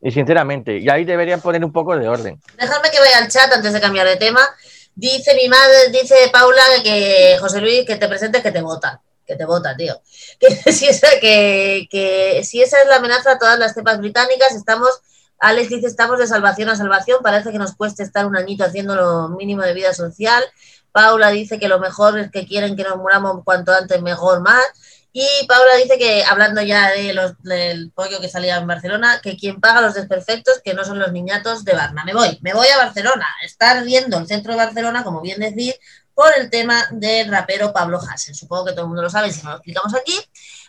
[0.01, 2.41] Y sinceramente, y ahí deberían poner un poco de orden.
[2.57, 4.41] Dejadme que vaya al chat antes de cambiar de tema.
[4.95, 9.01] Dice mi madre, dice Paula, que José Luis, que te presentes, que te vota.
[9.25, 10.01] Que te vota, tío.
[10.39, 14.55] Que si, esa, que, que si esa es la amenaza a todas las cepas británicas,
[14.55, 15.01] estamos
[15.43, 18.95] Alex dice, estamos de salvación a salvación, parece que nos cueste estar un añito haciendo
[18.95, 20.41] lo mínimo de vida social.
[20.93, 24.63] Paula dice que lo mejor es que quieren que nos muramos cuanto antes, mejor más.
[25.11, 29.35] Y Paula dice que, hablando ya de los, del pollo que salía en Barcelona, que
[29.35, 32.05] quien paga los desperfectos, que no son los niñatos de Barna.
[32.05, 35.75] Me voy, me voy a Barcelona, estar viendo el centro de Barcelona, como bien decir,
[36.13, 38.35] por el tema del rapero Pablo Hassel.
[38.35, 40.13] Supongo que todo el mundo lo sabe si no lo explicamos aquí.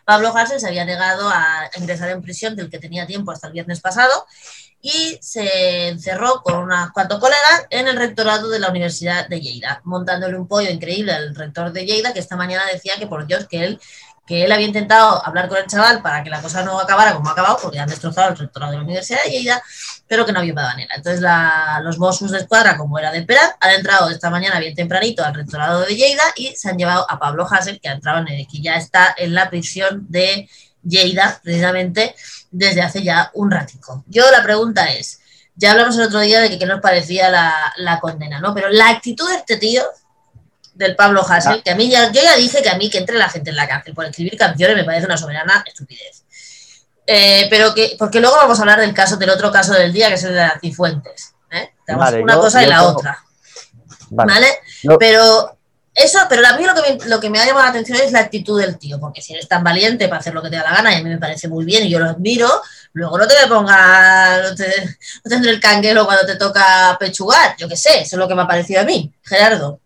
[0.05, 3.53] Pablo Hassel se había negado a ingresar en prisión del que tenía tiempo hasta el
[3.53, 4.27] viernes pasado
[4.81, 9.81] y se encerró con unos cuantos colegas en el rectorado de la Universidad de Lleida,
[9.85, 13.47] montándole un pollo increíble al rector de Lleida, que esta mañana decía que por Dios
[13.49, 13.81] que él
[14.27, 17.29] que él había intentado hablar con el chaval para que la cosa no acabara como
[17.29, 19.63] ha acabado, porque han destrozado el rectorado de la Universidad de Lleida,
[20.09, 20.95] pero que no había manera.
[20.97, 21.25] Entonces
[21.83, 25.35] los Mossos de Escuadra, como era de esperar, han entrado esta mañana bien tempranito al
[25.35, 28.47] rectorado de Lleida y se han llevado a Pablo Hassel, que, ha entrado en el,
[28.47, 30.49] que ya está en la prisión de
[30.83, 32.15] Lleida, precisamente
[32.51, 34.05] desde hace ya un ratico.
[34.07, 35.21] Yo la pregunta es,
[35.57, 38.55] ya hablamos el otro día de que qué nos parecía la, condena, ¿no?
[38.55, 39.83] Pero la actitud de este tío,
[40.75, 43.17] del Pablo Hassel, que a mí ya, yo ya dije que a mí que entre
[43.17, 46.25] la gente en la cárcel por escribir canciones me parece una soberana estupidez.
[47.07, 50.09] Eh, pero que, porque luego vamos a hablar del caso, del otro caso del día,
[50.09, 51.35] que es el de las Cifuentes.
[51.51, 51.71] ¿eh?
[52.23, 53.23] una cosa y la otra.
[54.11, 54.49] ¿Vale?
[54.99, 55.57] Pero
[55.95, 58.11] eso, pero a mí lo que, me, lo que me ha llamado la atención es
[58.11, 60.65] la actitud del tío, porque si eres tan valiente para hacer lo que te da
[60.65, 62.49] la gana, y a mí me parece muy bien y yo lo admiro,
[62.95, 64.67] luego no te me ponga, no, te,
[65.25, 68.35] no tendré el canguelo cuando te toca pechugar, yo qué sé, eso es lo que
[68.35, 69.81] me ha parecido a mí, Gerardo.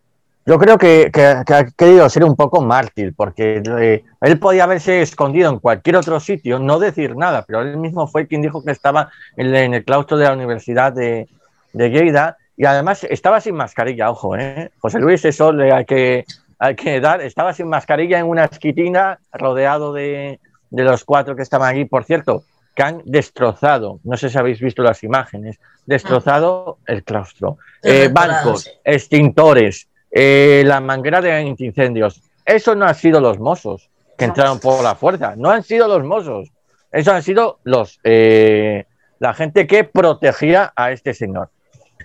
[0.49, 5.51] Yo creo que, ha querido ser un poco mártir, porque eh, él podía haberse escondido
[5.51, 9.11] en cualquier otro sitio, no decir nada, pero él mismo fue quien dijo que estaba
[9.37, 11.29] en, el claustro de la Universidad de,
[11.75, 14.71] de Lleida y además estaba sin mascarilla, ojo, ¿eh?
[14.79, 16.25] José Luis, eso le hay que,
[16.59, 17.21] hay que dar.
[17.21, 21.85] Estaba sin mascarilla en una esquitina, rodeado de, los cuatro que estaban allí.
[21.85, 27.59] Por cierto, que han destrozado, no sé si habéis visto las imágenes, destrozado el claustro.
[27.83, 32.23] Eh, bancos, extintores, eh, la manguera de incendios.
[32.45, 36.05] Eso no han sido los mozos que entraron por la fuerza, no han sido los
[36.05, 36.51] mozos.
[36.91, 38.87] Eso han sido los eh,
[39.19, 41.51] la gente que protegía a este señor.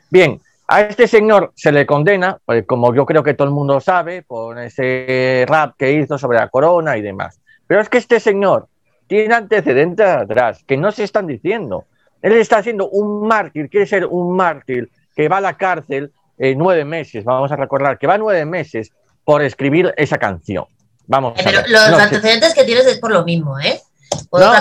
[0.09, 3.79] Bien, a este señor se le condena, pues, como yo creo que todo el mundo
[3.79, 7.39] sabe, por ese rap que hizo sobre la corona y demás.
[7.67, 8.67] Pero es que este señor
[9.07, 11.85] tiene antecedentes atrás que no se están diciendo.
[12.21, 16.55] Él está siendo un mártir, quiere ser un mártir que va a la cárcel eh,
[16.55, 18.91] nueve meses, vamos a recordar, que va nueve meses
[19.23, 20.65] por escribir esa canción.
[21.05, 23.81] Vamos pero los antecedentes que tienes es por lo mismo, ¿eh?
[24.29, 24.53] Por no,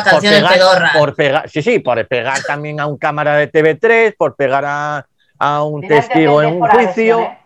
[0.99, 5.07] por pegar, sí, sí, por pegar también a un cámara de TV3, por pegar a,
[5.39, 7.21] a un testigo en un juicio.
[7.21, 7.39] ¿eh?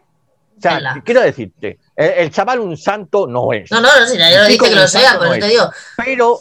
[0.57, 3.71] O sea, quiero decirte, el, chaval un santo no es.
[3.71, 5.71] No, no, no, si nadie lo dice que lo sea, por eso te digo.
[5.97, 6.41] Pero,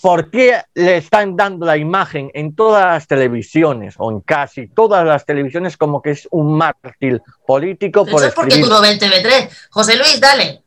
[0.00, 5.04] ¿por qué le están dando la imagen en todas las televisiones, o en casi todas
[5.06, 8.06] las televisiones, como que es un mártir político?
[8.06, 9.48] Eso es porque tú no ves TV3.
[9.70, 10.62] José Luis, dale.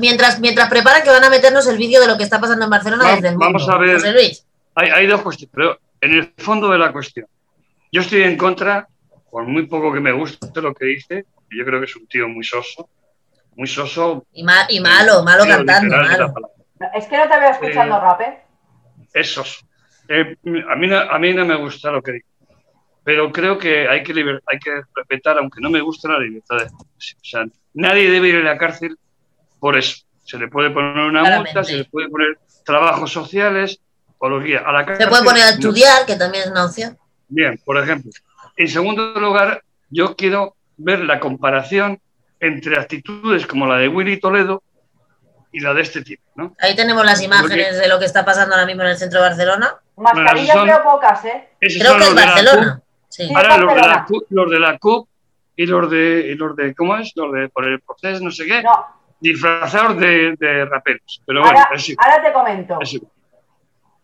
[0.00, 2.70] mientras, mientras prepara que van a meternos el vídeo de lo que está pasando en
[2.70, 3.46] Barcelona vamos, desde el mundo.
[3.46, 3.94] Vamos a ver.
[3.94, 4.46] José Luis.
[4.74, 7.26] Hay, hay dos cuestiones, pero en el fondo de la cuestión.
[7.92, 8.88] Yo estoy en contra
[9.34, 12.28] por muy poco que me guste lo que dice, yo creo que es un tío
[12.28, 12.88] muy soso,
[13.56, 14.24] muy soso.
[14.32, 15.96] Y, y malo, malo cantando,
[16.94, 18.42] Es que no te veo escuchando eh, rap, ¿eh?
[19.12, 19.64] Es soso.
[20.08, 20.36] Eh,
[20.68, 22.26] a, mí, a mí no me gusta lo que dice,
[23.04, 26.64] pero creo que hay que, hay que respetar, aunque no me guste, la libertad de
[26.64, 28.98] O sea, nadie debe ir a la cárcel
[29.60, 30.02] por eso.
[30.24, 33.80] Se le puede poner una multa, se le puede poner trabajos sociales
[34.18, 34.62] o los guías.
[34.64, 36.98] A la cárcel, se puede poner a estudiar, que también es una opción.
[37.28, 38.10] Bien, por ejemplo.
[38.56, 42.00] En segundo lugar, yo quiero ver la comparación
[42.40, 44.62] entre actitudes como la de Willy Toledo
[45.54, 46.22] y la de este tipo.
[46.34, 46.54] ¿no?
[46.58, 49.28] Ahí tenemos las imágenes de lo que está pasando ahora mismo en el centro de
[49.28, 49.76] Barcelona.
[49.96, 51.48] Mascarillas creo pocas, ¿eh?
[51.60, 52.82] Creo que es Barcelona.
[53.08, 53.32] Sí.
[53.32, 55.08] Ahora los de, la CUP, los de la CUP
[55.54, 57.12] y los de, y los de ¿cómo es?
[57.14, 58.64] Los de por el proceso, no sé qué,
[59.20, 61.22] disfrazados de, de, raperos.
[61.24, 62.78] Pero bueno, ahora, te comento.
[62.84, 63.00] Sí,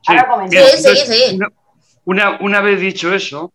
[0.07, 0.57] ahora comento.
[0.57, 1.39] sí, sí, sí.
[2.05, 3.53] una, una vez dicho eso,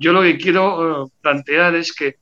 [0.00, 2.16] yo lo que quiero eh, plantear es que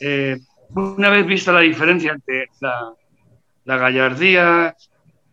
[0.00, 0.36] eh,
[0.74, 2.92] una vez vista la diferencia entre la,
[3.76, 4.76] gallardía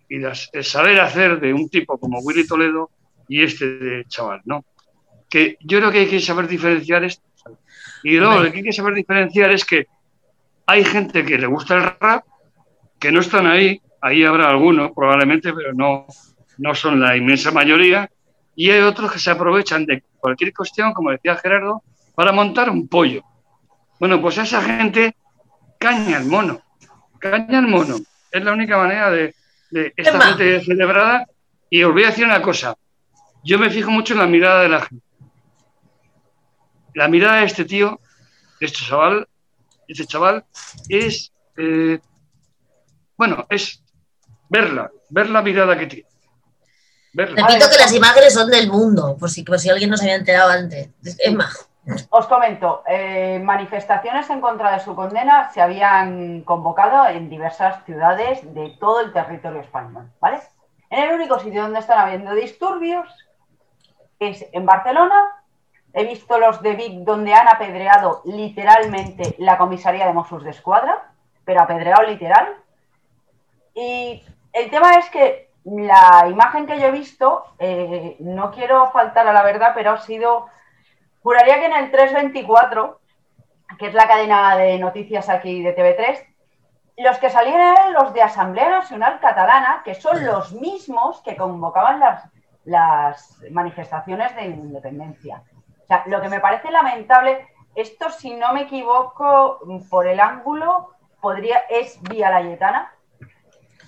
[0.09, 2.89] y el saber hacer de un tipo como Willy Toledo
[3.27, 4.65] y este chaval, ¿no?
[5.29, 7.23] Que yo creo que hay que saber diferenciar esto.
[8.03, 9.87] Y luego lo que hay que saber diferenciar es que
[10.67, 12.25] hay gente que le gusta el rap,
[12.99, 16.05] que no están ahí, ahí habrá algunos probablemente, pero no,
[16.57, 18.09] no son la inmensa mayoría,
[18.55, 21.83] y hay otros que se aprovechan de cualquier cuestión, como decía Gerardo,
[22.13, 23.23] para montar un pollo.
[23.99, 25.15] Bueno, pues esa gente
[25.77, 26.61] caña el mono,
[27.19, 27.97] caña el mono.
[28.35, 29.33] Es la única manera de,
[29.95, 31.25] esta gente celebrada.
[31.69, 32.75] Y os voy a decir una cosa,
[33.45, 35.05] yo me fijo mucho en la mirada de la gente.
[36.95, 38.01] La mirada de este tío,
[38.59, 39.25] de este chaval,
[39.87, 40.43] este chaval,
[40.89, 41.97] es, eh,
[43.15, 43.81] bueno, es
[44.49, 46.07] verla, ver la mirada que tiene.
[47.13, 50.15] Repito que las imágenes son del mundo, por si, por si alguien no se había
[50.15, 50.89] enterado antes.
[51.19, 51.69] Es más.
[52.09, 58.53] Os comento, eh, manifestaciones en contra de su condena se habían convocado en diversas ciudades
[58.53, 60.39] de todo el territorio español, ¿vale?
[60.89, 63.07] En el único sitio donde están habiendo disturbios
[64.19, 65.43] es en Barcelona.
[65.93, 71.11] He visto los de Vic donde han apedreado literalmente la comisaría de Mossos de Escuadra,
[71.45, 72.55] pero apedreado literal.
[73.73, 79.27] Y el tema es que la imagen que yo he visto, eh, no quiero faltar
[79.27, 80.47] a la verdad, pero ha sido,
[81.25, 82.99] juraría que en el 324,
[83.79, 86.23] que es la cadena de noticias aquí de TV3,
[86.97, 91.99] los que salían eran los de Asamblea Nacional Catalana, que son los mismos que convocaban
[91.99, 92.25] las,
[92.63, 95.41] las manifestaciones de independencia.
[95.83, 100.91] O sea, lo que me parece lamentable, esto si no me equivoco, por el ángulo,
[101.19, 102.93] podría, es Vía Layetana.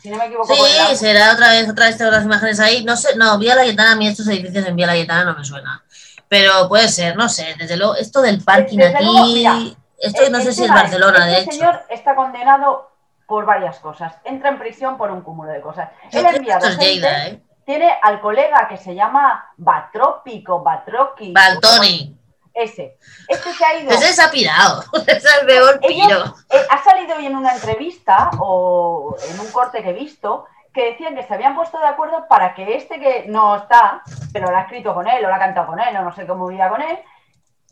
[0.01, 0.55] Si no me equivoco.
[0.55, 2.83] Sí, será otra vez, otra vez las imágenes ahí.
[2.83, 5.83] No sé, no, Vía Layetana, a mí estos edificios en Vía Layetana no me suena.
[6.29, 10.63] Pero puede ser, no sé, desde luego, esto del parking aquí, esto no sé si
[10.63, 12.91] es Barcelona, de este señor está condenado
[13.25, 14.15] por varias cosas.
[14.23, 15.89] Entra en prisión por un cúmulo de cosas.
[16.11, 17.41] Él enviado ¿eh?
[17.65, 21.33] tiene al colega que se llama Batrópico, Batroqui.
[21.33, 22.17] Baltoni.
[22.53, 22.97] Ese.
[23.27, 23.91] Este se ha ido.
[23.91, 24.83] Ese se ha pirado.
[25.07, 26.33] es el peor piro.
[26.49, 30.45] Eh, ha salido hoy en una entrevista o en un corte que he visto
[30.77, 34.51] que decían que se habían puesto de acuerdo para que este que no está, pero
[34.51, 36.45] lo ha escrito con él o lo ha cantado con él o no sé cómo
[36.45, 36.99] vivía con él,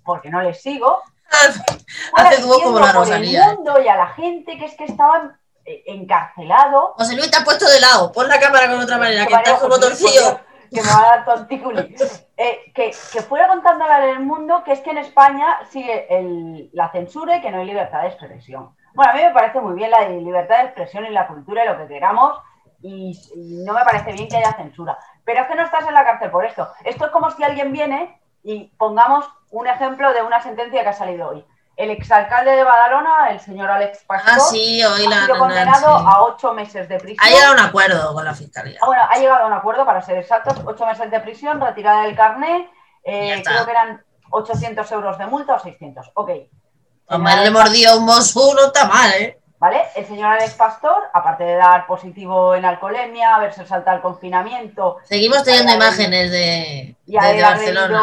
[0.04, 1.04] porque no le sigo.
[2.16, 3.52] Hace como la Rosalía.
[3.52, 6.96] el mundo y a la gente que es que estaban eh, encarcelado.
[6.98, 9.60] José Luis te ha puesto de lado, pon la cámara con otra manera, que, estás
[9.60, 10.40] como torcido.
[10.74, 11.96] Que me va a dar tonticuli.
[12.36, 16.92] Eh, que, que, fuera contándole al mundo que es que en España sigue el, la
[16.92, 18.76] censura y que no hay libertad de expresión.
[18.96, 21.68] Bueno, a mí me parece muy bien la libertad de expresión y la cultura y
[21.68, 22.40] lo que queramos,
[22.88, 24.98] y, no me parece bien que haya censura.
[25.24, 26.68] Pero es que no estás en la cárcel por esto.
[26.84, 30.94] Esto es como si alguien viene y pongamos un ejemplo de una sentencia que ha
[30.94, 31.46] salido hoy
[31.78, 36.54] el exalcalde de Badalona, el señor Alex Pastor, ah, sí, ha sido condenado a ocho
[36.54, 37.20] meses de prisión.
[37.22, 38.80] Ha llegado a un acuerdo con la fiscalía.
[38.82, 42.04] Ah, bueno, ha llegado a un acuerdo, para ser exactos, ocho meses de prisión, retirada
[42.04, 42.70] del carné,
[43.04, 46.12] eh, creo que eran 800 euros de multa o 600.
[46.14, 46.32] Ok.
[47.08, 49.40] Hombre, le mordió un Mosú, no está mal, ¿eh?
[49.58, 49.84] ¿Vale?
[49.96, 54.98] El señor Alex Pastor, aparte de dar positivo en alcoholemia, haberse saltado el confinamiento.
[55.06, 58.02] Seguimos teniendo imágenes de, de, Barcelona.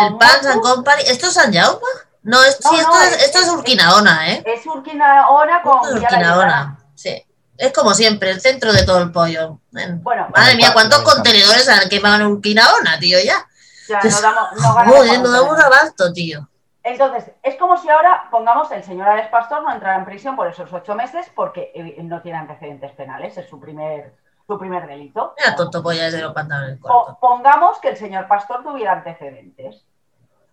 [0.00, 1.02] El Pan San Company.
[1.06, 1.80] ¿Esto es San Jaume?
[2.22, 4.44] No, es, sí, esto, es, esto es Urquinaona, ¿eh?
[4.46, 7.26] Es Urquinaona con Urquinaona, sí.
[7.58, 9.58] Es como siempre, el centro de todo el pollo.
[9.70, 13.46] Bueno, Madre mía, ¿cuántos contenedores han quemado en Urquinaona, tío, ya?
[13.88, 14.48] Ya, no damos,
[14.86, 16.48] no no damos abasto, tío.
[16.84, 20.48] Entonces, es como si ahora, pongamos, el señor Alex Pastor no entrara en prisión por
[20.48, 24.14] esos ocho meses porque eh, no tiene antecedentes penales, es su primer,
[24.46, 25.34] su primer delito.
[25.38, 26.80] Mira, tonto polla desde los pantalones
[27.20, 29.84] Pongamos que el señor Pastor tuviera antecedentes.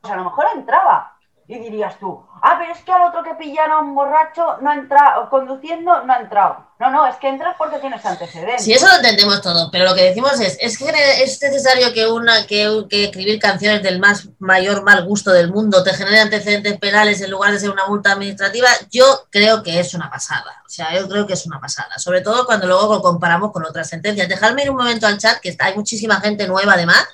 [0.02, 1.18] Pues a lo mejor entraba,
[1.50, 5.28] y dirías tú, ah, pero es que al otro que pillaron borracho no ha entrado,
[5.32, 6.70] conduciendo no ha entrado.
[6.78, 8.64] No, no, es que entras porque tienes antecedentes.
[8.64, 10.86] Sí, eso lo entendemos todo, pero lo que decimos es, es que
[11.24, 15.84] es necesario que una que, que escribir canciones del más mayor mal gusto del mundo
[15.84, 18.70] te genere antecedentes penales en lugar de ser una multa administrativa.
[18.92, 20.62] Yo creo que es una pasada.
[20.66, 21.98] O sea, yo creo que es una pasada.
[21.98, 24.30] Sobre todo cuando luego lo comparamos con otras sentencias.
[24.30, 27.08] Dejadme ir un momento al chat, que hay muchísima gente nueva además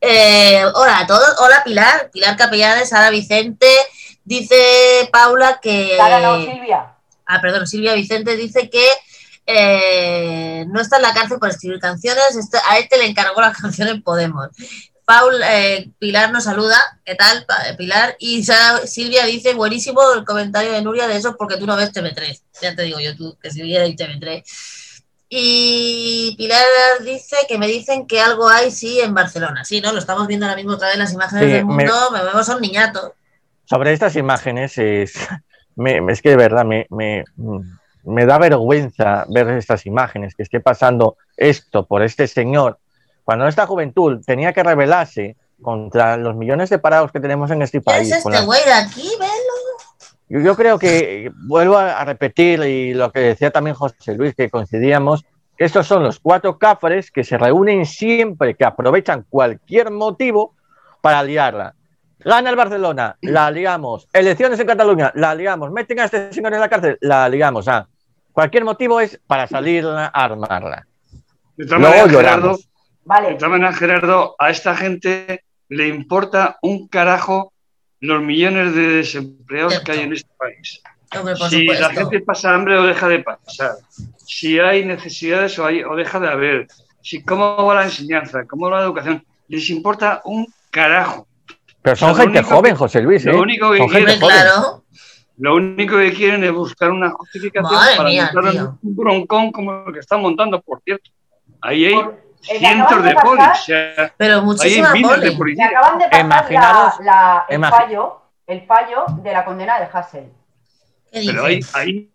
[0.00, 3.68] eh, hola a todos, hola Pilar, Pilar Capellanes, Sara Vicente,
[4.24, 5.96] dice Paula que...
[5.96, 6.94] Sara no, Silvia.
[7.26, 8.86] Ah, perdón, Silvia Vicente dice que
[9.46, 12.36] eh, no está en la cárcel por escribir canciones,
[12.68, 14.48] a este le encargó la canción en Podemos.
[15.08, 17.46] Paul, eh, Pilar nos saluda, ¿qué tal
[17.78, 18.16] Pilar?
[18.18, 18.44] Y
[18.84, 22.42] Silvia dice, buenísimo el comentario de Nuria de eso porque tú no ves TV3.
[22.60, 24.42] Ya te digo yo tú, que si viera TV3.
[25.30, 26.64] Y Pilar
[27.04, 29.64] dice que me dicen que algo hay, sí, en Barcelona.
[29.64, 29.92] Sí, ¿no?
[29.92, 32.10] Lo estamos viendo ahora mismo otra vez las imágenes del mundo.
[32.12, 33.12] Me, vemos son niñatos.
[33.66, 35.14] Sobre estas imágenes, es,
[35.76, 41.84] es que de verdad me, me, da vergüenza ver estas imágenes, que esté pasando esto
[41.84, 42.78] por este señor,
[43.24, 47.82] cuando esta juventud tenía que rebelarse contra los millones de parados que tenemos en este
[47.82, 48.10] país.
[48.10, 49.10] es este güey de aquí?
[50.28, 55.24] Yo, creo que, vuelvo a, repetir, y lo que decía también José Luis, que coincidíamos,
[55.56, 60.54] estos son los cuatro cafres que se reúnen siempre, que aprovechan cualquier motivo
[61.00, 61.74] para liarla.
[62.20, 64.08] Gana el Barcelona, la liamos.
[64.12, 65.70] Elecciones en Cataluña, la liamos.
[65.70, 67.66] Meten a este señor en la cárcel, la ligamos.
[67.68, 67.88] Ah,
[68.32, 70.86] cualquier motivo es para salir a armarla.
[71.56, 72.58] De todas maneras, Gerardo,
[73.04, 73.28] vale.
[73.30, 77.52] de todas maneras, Gerardo, a esta gente le importa un carajo
[78.00, 80.82] los millones de desempleados que hay en este país.
[81.50, 83.76] si la gente pasa hambre o deja de pasar,
[84.24, 86.68] si hay necesidades o, hay, o deja de haber,
[87.02, 91.26] si cómo va la enseñanza, cómo va la educación, les importa un carajo.
[91.82, 93.24] Pero son gente joven, José Luis.
[93.24, 93.40] Lo ¿eh?
[93.40, 94.20] único que quieren,
[95.38, 100.00] Lo único que quieren es buscar una justificación para montar un broncón como el que
[100.00, 101.10] están montando, por cierto.
[101.60, 101.94] Ahí hay
[102.40, 104.12] cientos de, policías.
[104.16, 104.92] Pero muchísimas.
[104.92, 110.32] Me acaban de pasar la, el, fallo, el fallo de la condena de Hassel.
[111.12, 112.10] Pero hay, hay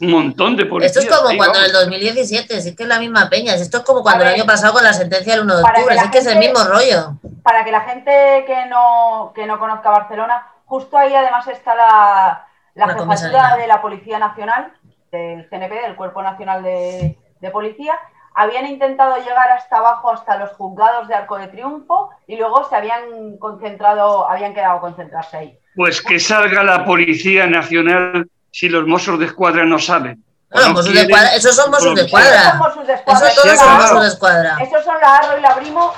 [0.00, 0.96] un montón de policías.
[0.96, 3.54] Esto es como cuando en el 2017, es que es la misma peña.
[3.54, 6.10] Esto es como cuando el año pasado con la sentencia del 1 de octubre, es
[6.10, 7.16] que es el mismo rollo.
[7.42, 12.46] Para que la gente que no, que no conozca Barcelona, justo ahí además está la,
[12.74, 14.72] la, jefatura de la Policía Nacional,
[15.10, 17.98] del CNP, del Cuerpo Nacional de, de Policía,
[18.40, 22.74] habían intentado llegar hasta abajo, hasta los juzgados de Arco de Triunfo, y luego se
[22.74, 25.58] habían concentrado, habían quedado concentrarse ahí.
[25.76, 30.24] Pues que salga la Policía Nacional si los mozos de escuadra no saben.
[30.50, 32.60] Bueno, de escuadra, esos son mozos de escuadra.
[33.06, 34.58] Esos todos son mozos de escuadra.
[34.60, 35.92] Esos son la Arro y la Brimo.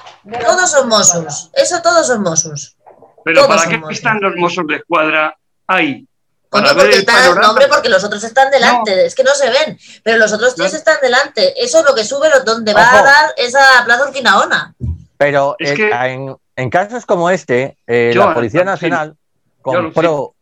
[0.45, 1.51] todos son mozos.
[1.55, 2.77] Eso todos son mozos.
[3.25, 5.37] Pero ¿para qué están los mozos de escuadra
[5.69, 6.07] ahí?
[6.53, 10.19] Porque están, no, hombre, porque los otros están delante, es que no se ven, pero
[10.19, 11.55] los otros tres están delante.
[11.63, 14.75] Eso es lo que sube, donde va a dar esa Plaza Urquinaona.
[15.17, 19.17] Pero en, casos como este, eh, la Policía Nacional
[19.63, 20.35] compró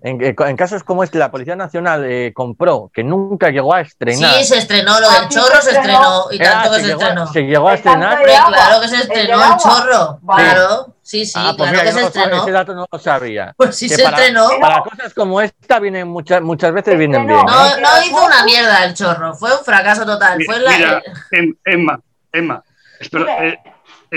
[0.00, 4.34] en, casos como este, la Policía Nacional eh, compró, que nunca llegó a estrenar.
[4.34, 7.26] Sí, se estrenó, lo del chorro se estrenó, y tanto que se, estrenó.
[7.26, 8.22] Se llegó a estrenar.
[8.22, 10.94] claro que se estrenó el, chorro, claro.
[11.02, 12.42] Sí, sí, ah, pues claro que se estrenó.
[12.42, 13.54] Ese dato no lo sabía.
[13.56, 14.48] Pues sí se estrenó.
[14.60, 17.44] Para cosas como esta vienen muchas, muchas veces vienen bien.
[17.44, 17.80] No, ¿eh?
[17.80, 20.38] no hizo una mierda el chorro, fue un fracaso total.
[20.44, 20.70] Fue la...
[20.70, 22.00] Mira, em, Emma,
[22.32, 22.62] Emma,
[23.00, 23.58] espera, eh,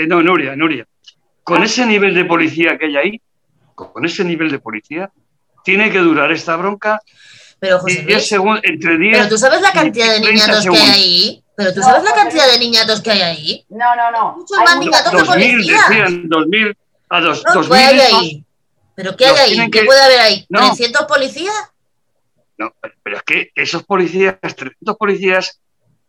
[0.06, 0.86] no, Nuria, Nuria,
[1.42, 3.22] con ese nivel de policía que hay ahí,
[3.74, 5.10] con ese nivel de policía,
[5.64, 7.00] tiene que durar esta bronca
[7.62, 8.04] pero, José
[8.64, 11.44] entre 10 Pero tú sabes la cantidad de niñatos que hay ahí.
[11.54, 13.66] Pero tú sabes la cantidad de niñatos que hay ahí.
[13.68, 14.36] No, no, no.
[14.38, 15.88] Muchos más niñatos que policías.
[15.88, 16.76] Decían 2000
[17.08, 17.78] a dos, no, 2000.
[17.78, 18.44] hay ahí?
[18.96, 19.70] ¿Pero qué hay ahí?
[19.70, 20.46] ¿Qué puede haber ahí?
[20.50, 21.54] ¿300 policías?
[22.58, 25.60] No, pero es que esos policías, 300 policías,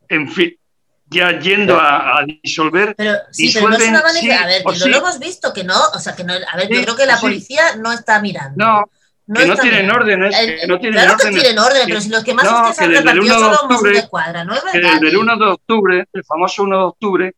[0.10, 0.58] en fin,
[1.06, 2.96] ya yendo a, disolver.
[2.98, 4.42] Pero sí, pero no es una manera.
[4.42, 5.80] a ver, que no lo hemos visto, que no.
[5.94, 6.34] O sea, que no.
[6.34, 8.56] A ver, yo creo que la policía no está mirando.
[8.58, 8.86] No,
[9.26, 10.36] no que no tienen órdenes.
[10.36, 12.68] Que no tienen claro órdenes, que tienen órdenes, pero si los que más no, es
[12.68, 14.94] que se han repartido son los mozos de cuadra, ¿no es verdad?
[15.00, 17.36] desde el 1 de octubre, el famoso 1 de octubre,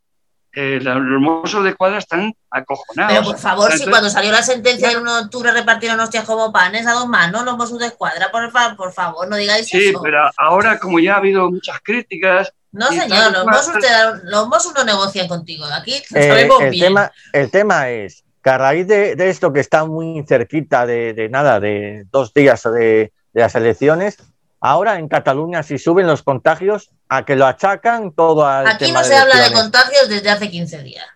[0.54, 3.14] eh, los mozos de cuadra están acojonados.
[3.14, 6.52] Pero por favor, si cuando salió la sentencia del 1 de octubre repartieron hostias como
[6.52, 9.78] panes a dos manos los mozos de cuadra, por, por favor, no digáis eso.
[9.78, 12.52] Sí, pero ahora como ya ha habido muchas críticas...
[12.72, 13.76] No, señor, los mozos,
[14.24, 15.66] los no negocian contigo.
[15.66, 16.88] Aquí eh, sabemos el bien.
[16.88, 21.60] Tema, el tema es que a raíz de, esto que está muy cerquita de, nada,
[21.60, 24.18] de dos días de, las elecciones,
[24.60, 29.04] ahora en Cataluña si suben los contagios, a que lo achacan todo al Aquí no
[29.04, 31.08] se habla de contagios desde hace 15 días.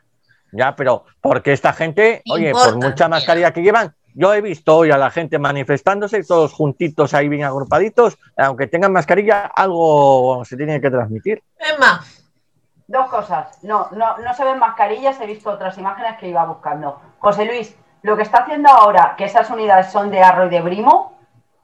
[0.52, 4.90] Ya, pero porque esta gente, oye, por mucha mascarilla que llevan, yo he visto hoy
[4.90, 10.82] a la gente manifestándose, todos juntitos ahí bien agrupaditos, aunque tengan mascarilla, algo se tiene
[10.82, 11.44] que transmitir.
[11.60, 12.04] Emma,
[12.90, 13.60] Dos cosas.
[13.62, 17.00] No, no, no se ven mascarillas, he visto otras imágenes que iba buscando.
[17.20, 20.60] José Luis, lo que está haciendo ahora, que esas unidades son de arro y de
[20.60, 21.16] brimo,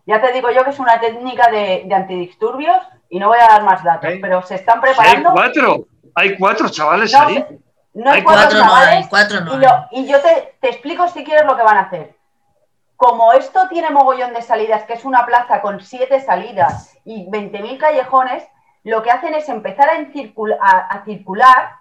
[0.05, 2.78] ya te digo yo que es una técnica de, antidisturbios
[3.09, 5.30] y no voy a dar más datos, pero se están preparando.
[5.30, 7.43] Hay cuatro, hay cuatro chavales ahí.
[7.95, 9.07] No hay, cuatro, chavales.
[9.93, 12.15] y, yo te, te explico si quieres lo que van a hacer.
[12.97, 17.80] Como esto tiene mogollón de salidas, que es una plaza con siete salidas y 20.000
[17.80, 18.47] callejones,
[18.86, 21.72] lo que hacen es empezar a, circular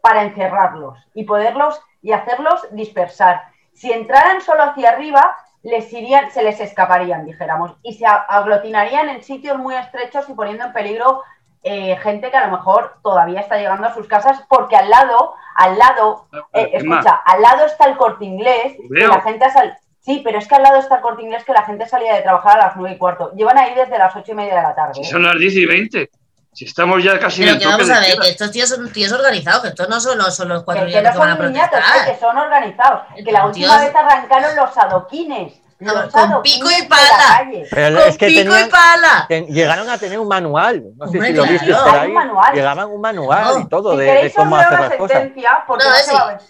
[0.00, 3.42] para encerrarlos y poderlos y hacerlos dispersar.
[3.74, 9.22] Si entraran solo hacia arriba, les irían, se les escaparían, dijéramos, y se aglutinarían en
[9.22, 11.22] sitios muy estrechos y poniendo en peligro
[11.62, 15.34] eh, gente que a lo mejor todavía está llegando a sus casas, porque al lado,
[15.56, 19.76] al lado, eh, escucha, al lado está el corte inglés, que la gente sal...
[20.00, 22.20] Sí, pero es que al lado está el corte inglés que la gente salía de
[22.20, 23.32] trabajar a las nueve y cuarto.
[23.32, 25.02] Llevan ahí desde las ocho y media de la tarde.
[25.02, 26.10] Son las diez y veinte.
[26.54, 29.62] Si estamos ya casi Pero que vamos a ver, que estos tíos son tíos organizados,
[29.62, 31.80] que estos no son los, son los cuatro que, que, no son van a niñatos,
[32.06, 33.00] que son organizados.
[33.16, 35.52] Que la última vez arrancaron los adoquines.
[35.80, 37.50] Los con pico y pala.
[37.70, 39.26] Pero con es que pico y pala.
[39.28, 40.84] llegaron a tener un manual.
[40.96, 42.14] No sé si lo viste por ahí.
[42.54, 45.24] Llegaban un manual y todo de, de, cómo hacer las cosas.
[45.34, 46.40] no, no se va a ver.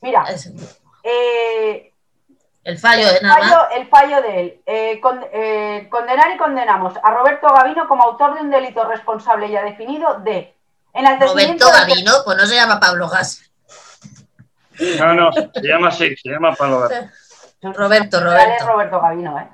[0.00, 0.24] Mira,
[1.02, 1.93] eh,
[2.64, 4.62] el fallo, el fallo, el fallo de él.
[4.64, 5.00] Eh,
[5.32, 10.20] eh, condenar y condenamos a Roberto Gavino como autor de un delito responsable ya definido
[10.20, 10.54] de
[10.94, 13.50] Roberto Gavino, pues no se llama Pablo Gas.
[14.98, 17.04] No, no, se llama así, se llama Pablo Gas.
[17.60, 18.66] Roberto, Roberto.
[18.66, 19.48] Roberto Gavino, ¿eh?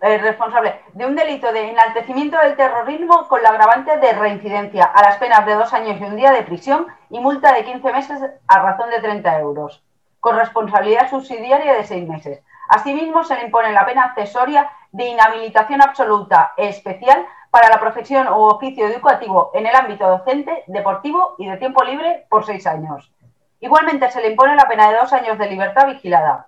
[0.00, 5.02] eh responsable de un delito de enaltecimiento del terrorismo con la agravante de reincidencia a
[5.02, 8.20] las penas de dos años y un día de prisión y multa de 15 meses
[8.48, 9.82] a razón de 30 euros
[10.22, 12.44] con responsabilidad subsidiaria de seis meses.
[12.68, 18.46] Asimismo, se le impone la pena accesoria de inhabilitación absoluta especial para la profesión o
[18.46, 23.10] oficio educativo en el ámbito docente, deportivo y de tiempo libre por seis años.
[23.58, 26.46] Igualmente, se le impone la pena de dos años de libertad vigilada.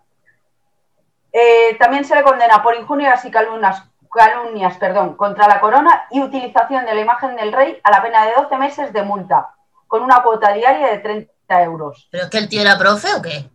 [1.32, 6.22] Eh, también se le condena por injurias y calumnias, calumnias, perdón, contra la corona y
[6.22, 9.52] utilización de la imagen del rey a la pena de 12 meses de multa,
[9.88, 12.06] con una cuota diaria de 30 euros.
[12.12, 13.50] ¿Pero es que el tío era profe o qué?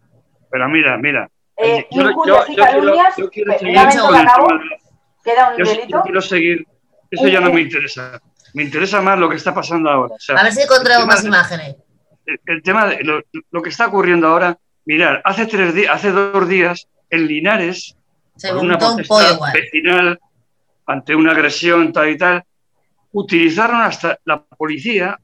[0.49, 1.29] Pero mira, mira.
[1.57, 4.47] Eh, injurias y calumnias, yo quiero, un seguir momento que acabo,
[5.23, 5.87] queda un yo, delito.
[5.89, 6.67] yo quiero seguir.
[7.11, 8.21] Eso ya no me interesa.
[8.53, 10.15] Me interesa más lo que está pasando ahora.
[10.15, 11.75] O sea, A ver si encontramos más de- imágenes.
[12.25, 13.21] el, el tema de lo,
[13.51, 17.95] lo que está ocurriendo ahora, mirar, hace tres días, hace dos días, en Linares,
[18.37, 20.19] Se por una un protesta vecinal
[20.85, 22.43] ante una agresión tal y tal,
[23.11, 25.19] utilizaron hasta la policía,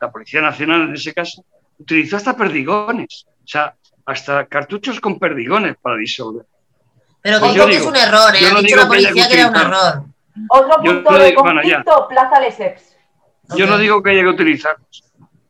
[0.00, 1.44] la Policía Nacional en ese caso,
[1.78, 3.74] utilizó hasta perdigones, o sea,
[4.06, 6.46] hasta cartuchos con perdigones para disolver.
[7.22, 8.38] Pero que Pues yo que es digo- un error, ¿eh?
[8.40, 10.04] yo Ha no dicho digo la policía que que era un error.
[10.48, 12.96] Otro Yo punto no de digo- bueno, conflicto, Plaza Lesseps.
[13.56, 15.04] Yo no digo que haya que utilizarlos,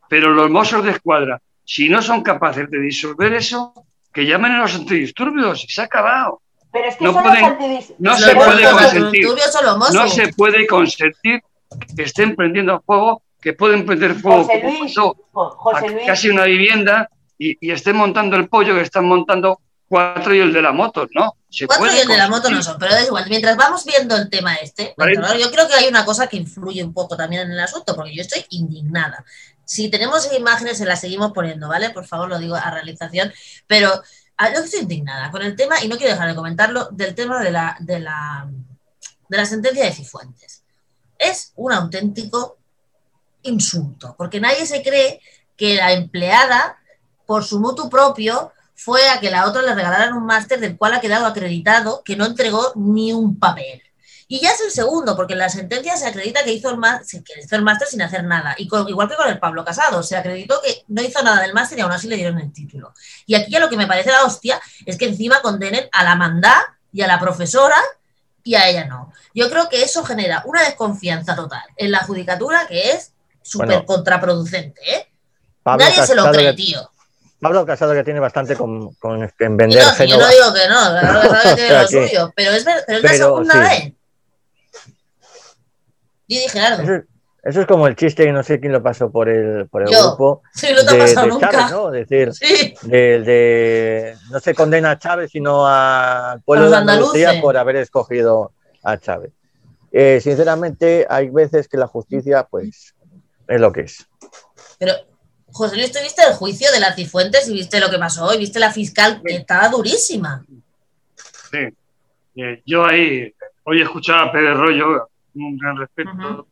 [0.09, 3.73] pero los mozos de escuadra, si no son capaces de disolver eso,
[4.13, 6.41] que llamen a los antidisturbios y se ha acabado.
[6.71, 7.93] Pero es que No son pueden- los antidis...
[7.99, 9.25] no Los se puede consentir.
[9.93, 11.41] No se puede consentir
[11.95, 14.95] que estén prendiendo fuego, que pueden prender fuego José Luis,
[15.33, 19.61] José a Luis, casi una vivienda y, y estén montando el pollo que están montando
[19.87, 21.37] cuatro y el de la moto, ¿no?
[21.49, 23.25] Se Cuatro puede y el de la moto no son, pero da igual.
[23.29, 26.83] Mientras vamos viendo el tema este, claro, yo creo que hay una cosa que influye
[26.83, 29.23] un poco también en el asunto, porque yo estoy indignada.
[29.63, 31.89] Si tenemos imágenes, se las seguimos poniendo, ¿vale?
[31.91, 33.33] Por favor, lo digo a realización,
[33.65, 34.01] pero
[34.39, 37.51] yo estoy indignada con el tema, y no quiero dejar de comentarlo, del tema de
[37.51, 38.47] la, de la,
[39.29, 40.63] de la sentencia de Cifuentes.
[41.17, 42.57] Es un auténtico
[43.43, 45.21] insulto, porque nadie se cree
[45.55, 46.77] que la empleada,
[47.27, 50.93] por su mutuo propio, fue a que la otra le regalaran un máster del cual
[50.93, 53.81] ha quedado acreditado que no entregó ni un papel.
[54.29, 57.23] Y ya es el segundo, porque en la sentencia se acredita que hizo el máster,
[57.23, 58.55] que hizo el máster sin hacer nada.
[58.57, 61.53] Y con- igual que con el Pablo Casado, se acreditó que no hizo nada del
[61.53, 62.93] máster y aún así le dieron el título.
[63.25, 66.15] Y aquí ya lo que me parece la hostia es que encima condenen a la
[66.15, 67.77] mandá y a la profesora
[68.43, 69.11] y a ella no.
[69.33, 73.85] Yo creo que eso genera una desconfianza total en la judicatura que es súper Bueno.
[73.85, 74.81] contraproducente.
[74.93, 75.07] ¿eh?
[75.65, 76.91] Nadie se lo cree, tío.
[77.39, 80.67] Pablo Casado que tiene bastante con, con- en Y vender no, yo no digo que
[80.67, 83.59] no, que sabe que tiene lo suyo, pero es, pero es la pero, segunda sí.
[83.59, 83.93] vez.
[86.29, 87.03] Yo dije, Gerardo, Eso, es-
[87.43, 89.89] eso es como el chiste que no sé quién lo pasó por el, por el
[89.89, 90.09] Yo.
[90.09, 91.49] grupo sí, no te ha de, pasado de nunca.
[91.51, 91.93] Chávez, ¿no?
[91.93, 97.39] Es decir, Sí, de, de- no se condena a Chávez, sino al pueblo de Andalucía
[97.41, 98.51] por haber escogido
[98.83, 99.31] a Chávez.
[99.91, 102.93] Eh, sinceramente, hay veces que la justicia, pues,
[103.47, 104.05] es lo que es.
[104.77, 104.93] pero
[105.57, 108.37] José Luis, ¿tú viste el juicio de las Cifuentes y viste lo que pasó hoy?
[108.37, 110.45] ¿Viste la fiscal que estaba durísima?
[111.51, 111.67] Sí.
[112.35, 113.33] Eh, yo ahí,
[113.63, 116.47] hoy escuchaba a Pérez Rollo, un gran respeto,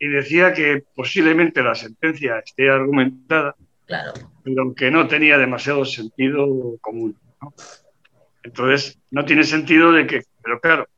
[0.00, 3.54] y decía que posiblemente la sentencia esté argumentada,
[3.86, 4.12] Claro.
[4.42, 7.16] pero que no tenía demasiado sentido común.
[7.40, 7.54] ¿no?
[8.42, 10.88] Entonces, no tiene sentido de que, pero claro,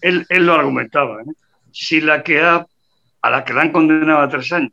[0.00, 1.22] él, él lo argumentaba.
[1.22, 1.26] ¿eh?
[1.70, 2.66] Si la que ha,
[3.22, 4.72] a la que la han condenado a tres años,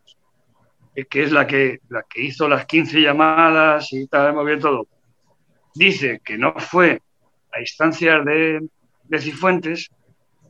[1.06, 4.88] que es la que, la que hizo las 15 llamadas y tal, hemos visto todo,
[5.76, 7.02] dice que no fue
[7.54, 8.68] a instancias de,
[9.04, 9.90] de Cifuentes,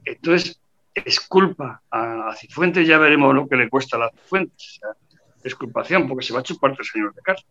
[0.06, 0.60] entonces
[0.94, 4.80] es culpa a, a Cifuentes, ya veremos lo que le cuesta a la Cifuentes.
[5.44, 7.46] O porque se va a chupar tres años de cárcel.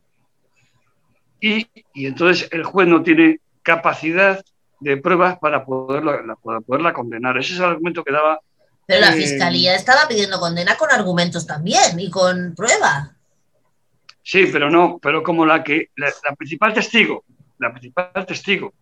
[1.40, 4.42] Y, y entonces el juez no tiene capacidad
[4.80, 7.36] de pruebas para poderla, la- para poderla condenar.
[7.38, 8.40] Ese es el argumento que daba.
[8.86, 13.10] Pero la Eh, fiscalía estaba pidiendo condena con argumentos también y con pruebas.
[14.22, 17.24] Sí, pero no, pero como la que la, la principal testigo,
[17.58, 18.72] la principal testigo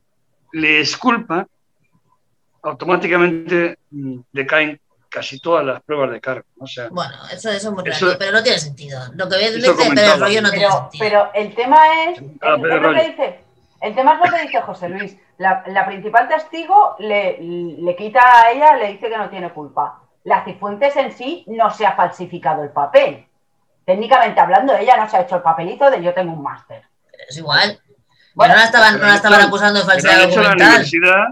[0.52, 1.46] le esculpa,
[2.62, 6.44] automáticamente mm, decaen casi todas las pruebas de cargo.
[6.58, 9.00] O sea, Bueno, eso, eso es muy Eso- relativo, pero no tiene sentido.
[9.14, 10.16] Lo que dice comentaba.
[10.16, 11.04] Rollo no tiene Pero, sentido.
[11.04, 13.02] pero el tema es, Ah, el, Pedro es lo que Rollo.
[13.10, 13.43] dice,
[13.84, 15.18] el tema es lo que dice José Luis.
[15.36, 20.00] La, la principal testigo le, le quita a ella, le dice que no tiene culpa.
[20.22, 23.26] La Cifuentes en sí no se ha falsificado el papel.
[23.84, 26.82] Técnicamente hablando, ella no se ha hecho el papelito de yo tengo un máster.
[27.28, 27.78] Es igual.
[28.34, 31.24] Bueno, no la estaban, no la estaban acusando de falsedad han hecho en la universidad,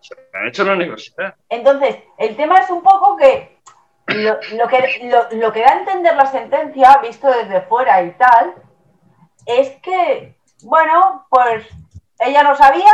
[0.00, 1.34] se han hecho en la universidad.
[1.48, 3.60] Entonces, el tema es un poco que
[4.08, 8.10] lo, lo que lo, lo que da a entender la sentencia, visto desde fuera y
[8.14, 8.54] tal,
[9.46, 11.66] es que, bueno, pues
[12.20, 12.92] ella no sabía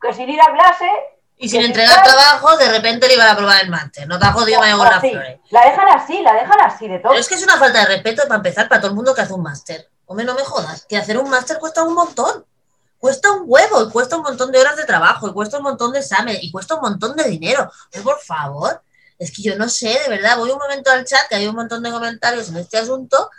[0.00, 0.88] que sin ir a clase.
[1.36, 4.06] Y sin entregar trabajo, de repente le iban a aprobar el máster.
[4.06, 5.10] No te ha jodido María o Buenas así.
[5.10, 5.40] Flores.
[5.50, 7.10] La dejan así, la dejan así de todo.
[7.10, 9.22] Pero es que es una falta de respeto para empezar para todo el mundo que
[9.22, 9.90] hace un máster.
[10.06, 12.44] Hombre, no me jodas, que hacer un máster cuesta un montón.
[12.98, 15.92] Cuesta un huevo, y cuesta un montón de horas de trabajo, y cuesta un montón
[15.92, 17.70] de examen, y cuesta un montón de dinero.
[18.02, 18.82] Por favor,
[19.18, 21.54] es que yo no sé, de verdad, voy un momento al chat, que hay un
[21.54, 23.30] montón de comentarios en este asunto,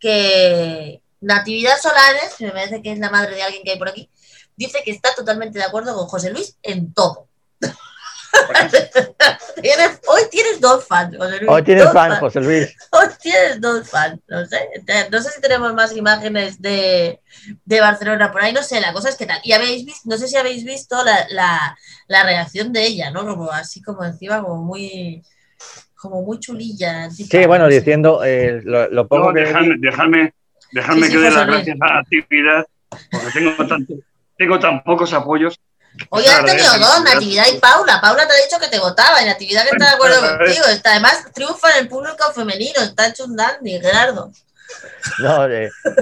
[0.00, 3.90] que Natividad Solares, que me parece que es la madre de alguien que hay por
[3.90, 4.10] aquí,
[4.56, 7.28] dice que está totalmente de acuerdo con José Luis en todo.
[10.08, 11.50] hoy tienes dos fans, José Luis.
[11.50, 12.76] Hoy tienes fans, José Luis.
[12.90, 14.68] Hoy tienes dos fans, no sé.
[15.10, 17.20] No sé si tenemos más imágenes de,
[17.64, 19.40] de, Barcelona por ahí, no sé, la cosa es que tal.
[19.44, 21.76] Y habéis visto, no sé si habéis visto la, la,
[22.08, 23.24] la reacción de ella, ¿no?
[23.24, 25.22] Como así como encima, como muy
[26.02, 27.08] como muy chulilla.
[27.10, 30.34] Sí, bueno, diciendo, eh, lo, lo, pongo no, dejadme
[31.08, 33.94] que dé las gracias a la actividad, porque tengo, tanto,
[34.42, 35.58] tengo tan pocos apoyos
[36.08, 38.00] Hoy has tenido dos, Natividad y Paula.
[38.00, 40.64] Paula te ha dicho que te votaba y Natividad que está de acuerdo contigo.
[40.70, 42.80] Está, además, triunfa en el público femenino.
[42.80, 44.30] Está hecho un dandy, Gerardo.
[45.18, 45.46] No,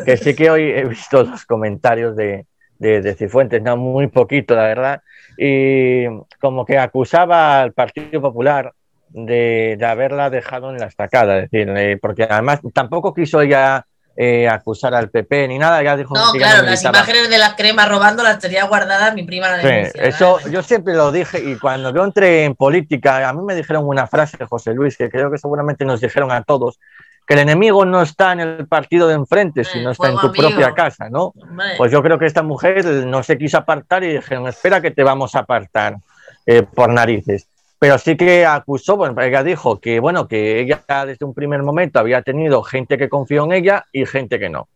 [0.04, 2.46] que sí que hoy he visto los comentarios de,
[2.78, 5.02] de, Cifuentes, no muy poquito, la verdad.
[5.36, 6.04] Y
[6.40, 8.72] como que acusaba al Partido Popular
[9.08, 11.38] de, de haberla dejado en la estacada.
[11.38, 13.86] Es decir, eh, porque además tampoco quiso ella
[14.16, 17.86] eh, acusar al PP ni nada, ya dijo No, claro, las imágenes de la crema
[17.86, 21.94] robando las tenía guardadas mi prima la sí, Eso yo siempre lo dije y cuando
[21.94, 25.38] yo entré en política, a mí me dijeron una frase, José Luis, que creo que
[25.38, 26.78] seguramente nos dijeron a todos,
[27.26, 30.74] que el enemigo no está en el partido de enfrente, sino está en tu propia
[30.74, 31.32] casa, ¿no?
[31.78, 35.04] Pues yo creo que esta mujer no se quiso apartar y dijeron, espera que te
[35.04, 35.96] vamos a apartar
[36.44, 37.46] eh, por narices
[37.80, 41.98] pero sí que acusó, bueno, ella dijo que, bueno, que ella desde un primer momento
[41.98, 44.68] había tenido gente que confió en ella y gente que no.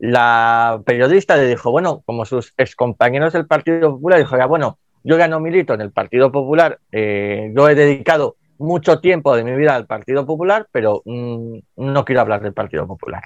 [0.00, 5.16] La periodista le dijo, bueno, como sus excompañeros del Partido Popular, dijo, ya, bueno, yo
[5.16, 9.54] ya no milito en el Partido Popular, eh, yo he dedicado mucho tiempo de mi
[9.54, 13.22] vida al Partido Popular, pero mm, no quiero hablar del Partido Popular.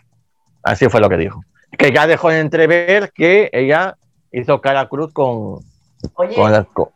[0.62, 1.42] Así fue lo que dijo.
[1.78, 3.96] Que ya dejó de entrever que ella
[4.30, 5.60] hizo cara cruz con,
[6.16, 6.34] Oye,
[6.74, 6.90] con,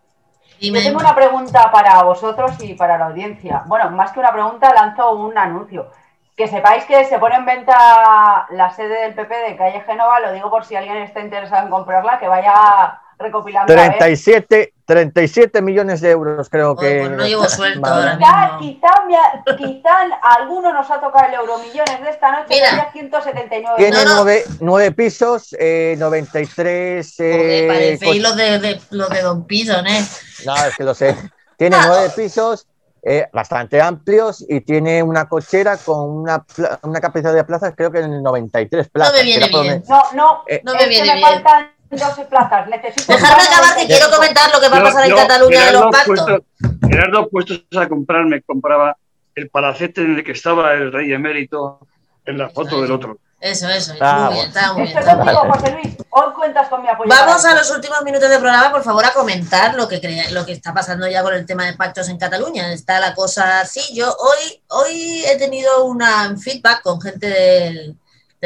[0.60, 3.62] yo tengo una pregunta para vosotros y para la audiencia.
[3.66, 5.90] Bueno, más que una pregunta, lanzo un anuncio.
[6.36, 10.32] Que sepáis que se pone en venta la sede del PP de calle Génova, lo
[10.32, 13.72] digo por si alguien está interesado en comprarla, que vaya recopilando.
[13.72, 17.00] 37, 37 millones de euros creo que...
[17.00, 18.18] Pues no llevo suelto ahora
[18.58, 19.90] quizá, quizá, quizá,
[20.22, 24.44] a alguno nos ha tocado el euromillones de esta noche, Mira, 179 Tiene no, Nueve,
[24.60, 27.14] nueve, pisos, eh, 93...
[27.20, 30.04] Eh, parece los de, de, los de Don Piso, ¿eh?
[30.44, 31.16] No, es que lo sé.
[31.56, 32.66] Tiene nueve pisos,
[33.08, 36.44] eh, bastante amplios y tiene una cochera con una,
[36.82, 39.12] una capacidad de plazas, creo que en 93 plazas.
[39.12, 39.84] No me viene bien.
[39.88, 41.28] No, no, eh, no me viene me bien.
[41.28, 42.68] Faltan 12 plazas.
[42.68, 45.86] Necesito Dejarme acabar que quiero comentar lo que va a pasar en Cataluña de los
[45.86, 46.42] pactos.
[46.88, 48.96] Gerardo, puestos a comprarme, compraba
[49.34, 51.80] el palacete en el que estaba el rey emérito
[52.24, 53.18] en la foto del otro.
[53.40, 53.92] Eso, eso.
[53.92, 54.96] Está muy bien, está muy bien.
[54.96, 55.96] José Luis.
[56.08, 57.10] Hoy cuentas con mi apoyo.
[57.10, 60.46] Vamos a los últimos minutos del programa, por favor, a comentar lo que, crea, lo
[60.46, 62.72] que está pasando ya con el tema de pactos en Cataluña.
[62.72, 63.94] Está la cosa así.
[63.94, 67.96] Yo hoy, hoy he tenido una feedback con gente del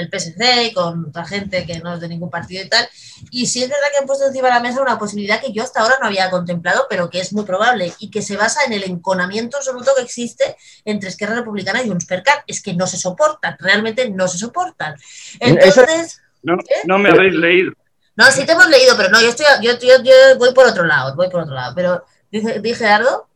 [0.00, 2.88] del PSC y con otra gente que no es de ningún partido y tal.
[3.30, 5.62] Y sí es verdad que han puesto encima de la mesa una posibilidad que yo
[5.62, 8.72] hasta ahora no había contemplado, pero que es muy probable y que se basa en
[8.72, 12.96] el enconamiento absoluto que existe entre Esquerra Republicana y un per Es que no se
[12.96, 14.96] soportan, realmente no se soportan.
[15.38, 16.20] Entonces...
[16.42, 17.72] No, no me habéis leído.
[18.16, 20.84] No, sí te hemos leído, pero no, yo, estoy, yo, yo, yo voy por otro
[20.84, 21.74] lado, voy por otro lado.
[21.74, 23.28] Pero, dije, dije Ardo.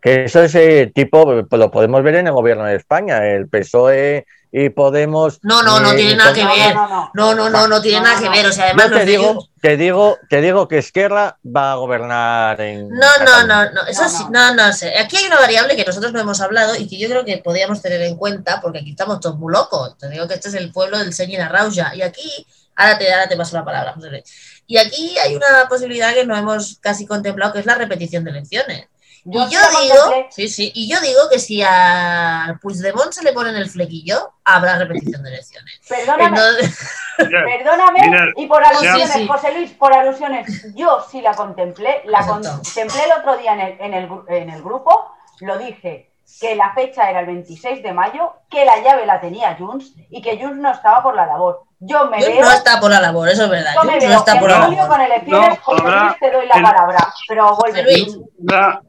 [0.00, 3.26] Que eso es tipo, pues lo podemos ver en el gobierno de España.
[3.26, 5.38] El PSOE y Podemos.
[5.42, 6.74] No, no, no tiene nada que ver.
[7.14, 8.46] No, no, no, no tiene nada que ver.
[8.46, 8.90] O sea, además.
[8.90, 12.88] te digo, te digo, te digo que Esquerra va a gobernar en.
[12.88, 14.98] No, no, no, no, eso sí, no, no sé.
[14.98, 17.80] Aquí hay una variable que nosotros no hemos hablado y que yo creo que podríamos
[17.80, 19.96] tener en cuenta, porque aquí estamos todos muy locos.
[19.98, 21.94] Te digo que este es el pueblo del Señor Arrauja.
[21.94, 24.24] Y aquí, ahora te, ahora te paso la palabra, José
[24.66, 28.30] Y aquí hay una posibilidad que no hemos casi contemplado, que es la repetición de
[28.30, 28.89] elecciones
[29.24, 33.50] y yo digo, sí, sí, y yo digo que si a Puigdemont se le pone
[33.50, 35.80] en el flequillo, habrá repetición de elecciones.
[35.88, 36.38] Perdóname,
[37.18, 43.12] perdóname y por alusiones, José Luis, por alusiones, yo sí la contemplé, la contemplé el
[43.20, 46.10] otro día en el, en, el, en el grupo, lo dije,
[46.40, 50.22] que la fecha era el 26 de mayo, que la llave la tenía Junts y
[50.22, 51.64] que Junts no estaba por la labor.
[51.80, 52.42] Yo me veo.
[52.42, 53.72] No está por la labor, eso es verdad.
[53.74, 54.88] Yo me veo no está por la labor.
[54.88, 57.82] con elecciones, no, te doy la palabra, pero vuelve.
[57.82, 58.18] Luis.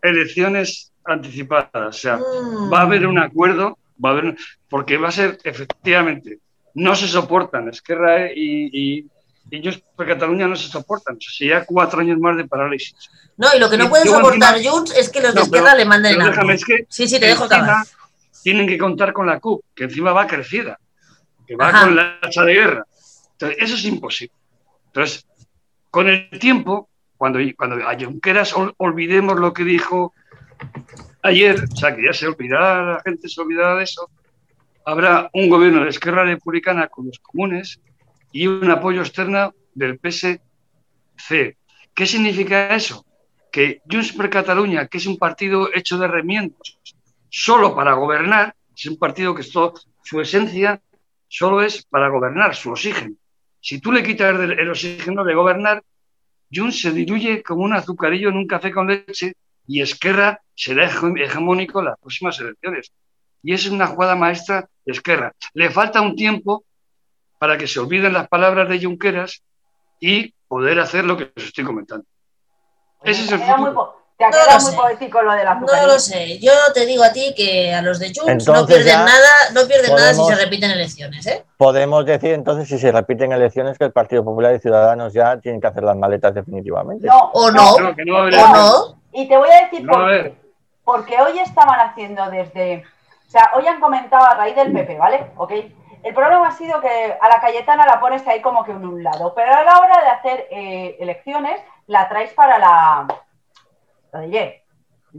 [0.01, 2.19] elecciones anticipadas, o sea,
[2.71, 4.35] va a haber un acuerdo, va a haber,
[4.69, 6.39] porque va a ser efectivamente,
[6.73, 9.05] no se soportan Esquerra y, y
[9.49, 11.15] ellos por Cataluña no se soportan.
[11.15, 12.93] O sea, sería cuatro años más de parálisis.
[13.37, 16.19] No, y lo que no puede soportar Junts es que los de izquierda le manden
[16.19, 17.85] el déjame, es que Sí, sí, te dejo acabar.
[18.43, 20.77] Tienen que contar con la CUP, que encima va crecida
[21.51, 22.85] que va con la hacha de guerra.
[23.33, 24.33] Entonces, eso es imposible.
[24.85, 25.27] Entonces,
[25.89, 30.13] con el tiempo, cuando, cuando a Junqueras olvidemos lo que dijo
[31.21, 34.09] ayer, o sea, que ya se olvidará, la gente se olvidará de eso,
[34.85, 37.81] habrá un gobierno de izquierda republicana con los comunes
[38.31, 41.57] y un apoyo externo del PSC.
[41.93, 43.05] ¿Qué significa eso?
[43.51, 46.79] que Junts per Cataluña, que es un partido hecho de remiendos
[47.27, 50.81] solo para gobernar, es un partido que esto, su esencia
[51.31, 53.15] solo es para gobernar, su oxígeno.
[53.61, 55.81] Si tú le quitas el, oxígeno de gobernar,
[56.53, 59.33] Junts se diluye como un azucarillo en un café con leche
[59.65, 62.91] y Esquerra será hegemónico en las próximas elecciones.
[63.41, 65.31] Y es una jugada maestra de Esquerra.
[65.53, 66.65] Le falta un tiempo
[67.39, 69.41] para que se olviden las palabras de Junqueras
[70.01, 72.05] y poder hacer lo que os estoy comentando.
[73.03, 74.00] Ese es el futuro.
[74.21, 76.37] Te ha quedado muy poético lo de la No lo sé.
[76.37, 79.95] Yo te digo a ti que a los de Junts no pierden nada, no pierden
[79.95, 81.43] nada si se repiten elecciones, ¿eh?
[81.57, 85.59] Podemos decir entonces si se repiten elecciones que el Partido Popular y Ciudadanos ya tienen
[85.59, 87.07] que hacer las maletas definitivamente.
[87.07, 88.95] No, o no, no, o no.
[89.11, 90.35] Y te voy a decir por qué.
[90.83, 92.83] Porque hoy estaban haciendo desde,
[93.27, 95.31] o sea, hoy han comentado a raíz del PP, ¿vale?
[95.37, 95.53] Ok.
[96.03, 99.03] El problema ha sido que a la Cayetana la pones ahí como que en un
[99.03, 103.07] lado, pero a la hora de hacer eh, elecciones la traes para la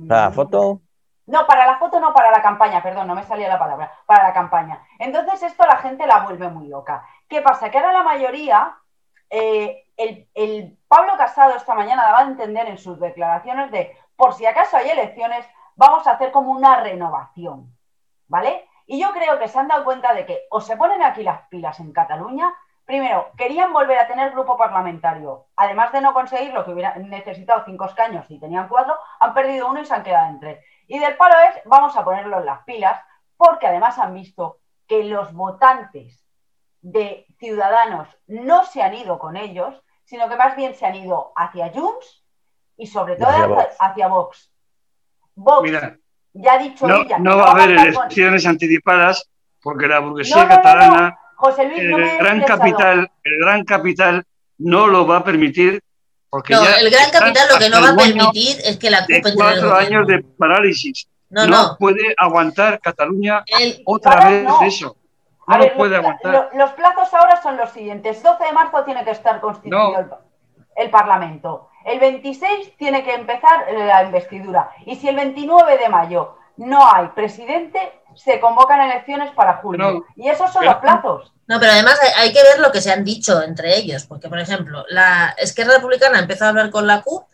[0.08, 0.80] ¿Para la foto?
[1.26, 4.24] No, para la foto no, para la campaña, perdón, no me salía la palabra, para
[4.24, 4.84] la campaña.
[4.98, 7.06] Entonces esto la gente la vuelve muy loca.
[7.28, 7.70] ¿Qué pasa?
[7.70, 8.76] Que ahora la mayoría,
[9.30, 14.46] eh, el, Pablo Casado esta mañana daba a entender en sus declaraciones de, por si
[14.46, 17.72] acaso hay elecciones, vamos a hacer como una renovación,
[18.26, 18.68] ¿vale?
[18.86, 21.48] Y yo creo que se han dado cuenta de que o se ponen aquí las
[21.48, 22.52] pilas en Cataluña
[22.84, 25.46] Primero, querían volver a tener grupo parlamentario.
[25.56, 29.68] Además de no conseguir lo que hubieran necesitado cinco escaños y tenían cuatro, han perdido
[29.68, 30.64] uno y se han quedado en tres.
[30.88, 33.00] Y del palo es, vamos a ponerlo en las pilas,
[33.36, 36.26] porque además han visto que los votantes
[36.80, 41.32] de Ciudadanos no se han ido con ellos, sino que más bien se han ido
[41.36, 42.24] hacia Junts
[42.76, 43.28] y sobre todo
[43.78, 44.52] hacia, Vox.
[45.36, 45.70] Vox,
[46.32, 47.18] ya ha dicho no, ella.
[47.18, 49.30] No va a haber elecciones anticipadas
[49.62, 54.24] porque la burguesía catalana José Luis, el gran capital, el gran capital
[54.58, 55.82] no lo va a permitir
[56.30, 59.34] porque no, el gran capital lo que no va a permitir es que la CUP
[59.34, 61.08] cuatro años de parálisis.
[61.28, 63.44] No, puede aguantar Cataluña
[63.84, 64.96] otra vez eso.
[65.48, 66.50] No lo puede aguantar.
[66.54, 68.22] los plazos ahora son los siguientes.
[68.22, 70.06] 12 de marzo tiene que estar constituido el,
[70.76, 71.68] el, Parlamento.
[71.84, 74.70] El 26 tiene que empezar la investidura.
[74.86, 77.80] Y si el 29 de mayo no hay presidente,
[78.16, 80.04] se convocan elecciones para julio.
[80.16, 81.32] y esos son los plazos.
[81.46, 84.38] No, pero además hay que ver lo que se han dicho entre ellos, porque, por
[84.38, 87.24] ejemplo, la Esquerra Republicana empezó a hablar con la CUP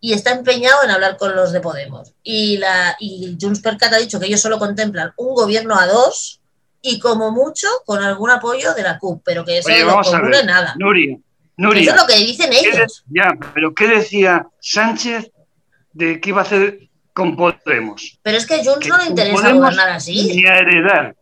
[0.00, 2.12] y está empeñado en hablar con los de Podemos.
[2.22, 5.86] Y, la, y Junts per Cat ha dicho que ellos solo contemplan un gobierno a
[5.86, 6.40] dos
[6.82, 10.74] y, como mucho, con algún apoyo de la CUP, pero que eso no ocurre nada.
[10.78, 11.16] Nuria,
[11.56, 11.82] Nuria.
[11.82, 13.02] Eso es lo que dicen ellos.
[13.08, 15.32] Ya, pero ¿qué decía Sánchez
[15.94, 16.80] de qué iba a hacer
[17.14, 18.18] con Podemos.
[18.22, 20.34] Pero es que Junts no le interesa gobernar así.
[20.34, 21.16] Ni a heredar.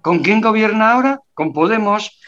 [0.00, 1.20] ¿Con quién gobierna ahora?
[1.34, 2.18] Con Podemos.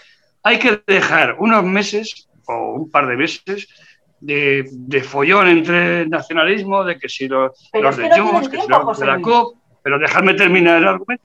[0.42, 3.68] Hay que dejar unos meses o un par de meses
[4.20, 8.98] de, de follón entre nacionalismo, de que si los, los de Junts, que si los
[8.98, 11.24] de la COP, pero dejarme terminar el argumento.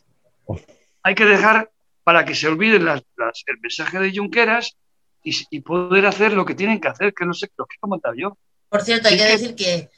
[1.03, 1.71] Hay que dejar
[2.03, 3.01] para que se olviden las,
[3.47, 4.77] el mensaje de Junqueras
[5.23, 7.79] y, y, poder hacer lo que tienen que hacer, que no sé lo que he
[7.79, 8.37] comentado yo.
[8.69, 9.89] Por cierto, hay que decir que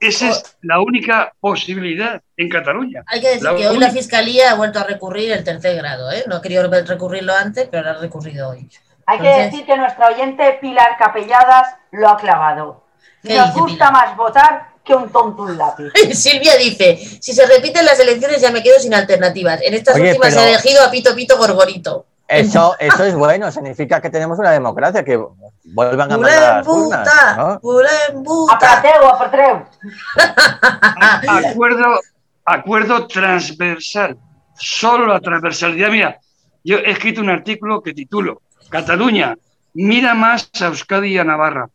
[0.00, 3.02] esa es la única posibilidad en Cataluña.
[3.06, 6.10] Hay que decir que hoy la Fiscalía ha vuelto a recurrir el tercer grado.
[6.12, 6.24] ¿eh?
[6.26, 8.68] No ha querido recurrirlo antes, pero lo ha recurrido hoy.
[9.06, 12.84] Hay que decir que nuestra oyente Pilar Capelladas lo ha clavado.
[13.22, 15.92] Nos gusta más votar que un tonto un lápiz.
[16.12, 19.60] Silvia dice, si se repiten las elecciones ya me quedo sin alternativas.
[19.62, 22.06] En estas últimas he elegido a Pito Pito Gorgorito.
[22.28, 25.18] Eso, eso es bueno, significa que tenemos una democracia, que
[25.64, 27.60] vuelvan a mandar las urnas, ¿no?
[31.26, 32.00] acuerdo,
[32.44, 34.18] acuerdo transversal,
[34.54, 35.88] solo la transversalidad.
[35.88, 36.18] Mira,
[36.62, 39.34] yo he escrito un artículo que titulo Cataluña,
[39.72, 41.70] mira más a Euskadi y a Navarra.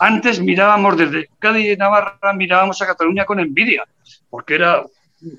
[0.00, 3.84] Antes mirábamos desde Euskadi y Navarra, mirábamos a Cataluña con envidia,
[4.28, 4.82] porque era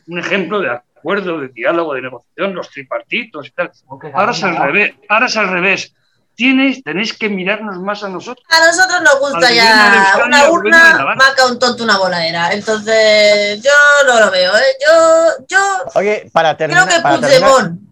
[0.08, 0.70] un ejemplo de
[1.08, 3.72] acuerdo, de diálogo, de negociación, los tripartitos y tal.
[4.14, 5.94] Ahora es al revés, ahora es al revés.
[6.36, 8.46] Tienes, tenéis que mirarnos más a nosotros.
[8.50, 12.52] A nosotros nos gusta ya una urna, maca un tonto una voladera.
[12.52, 13.72] Entonces, yo
[14.06, 14.78] no lo veo, ¿eh?
[14.86, 15.60] Yo, yo.
[15.96, 16.86] Oye, para terminar.
[16.86, 17.16] Creo que para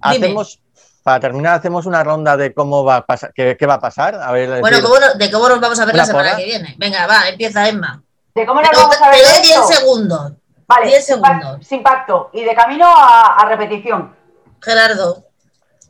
[0.01, 0.59] hacemos,
[1.01, 4.15] para terminar, hacemos una ronda de cómo va a pasar, qué, qué va a pasar.
[4.15, 6.75] A ver, bueno, cómo, de cómo nos vamos a ver la, semana que viene.
[6.77, 8.03] Venga, va, empieza Emma.
[8.35, 9.21] ¿De cómo nos vamos a ver?
[9.23, 10.33] Te doy 10 segundos.
[10.67, 11.67] Vale, 10 segundos.
[11.67, 12.29] Sin pacto.
[12.33, 14.15] Y de camino a, repetición.
[14.61, 15.23] Gerardo.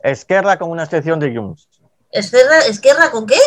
[0.02, 1.68] Esquerra con una extensión de Junts.
[2.10, 3.38] ¿Esquerra, ¿Esquerra con qué?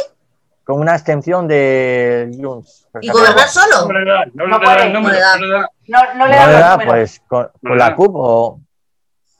[0.63, 2.87] Con una extensión de Junts.
[3.01, 3.87] ¿Y gobernar solo?
[3.87, 5.69] No le da, no, le da, no, le da.
[6.15, 8.59] No, le da, pues con, la CUP o...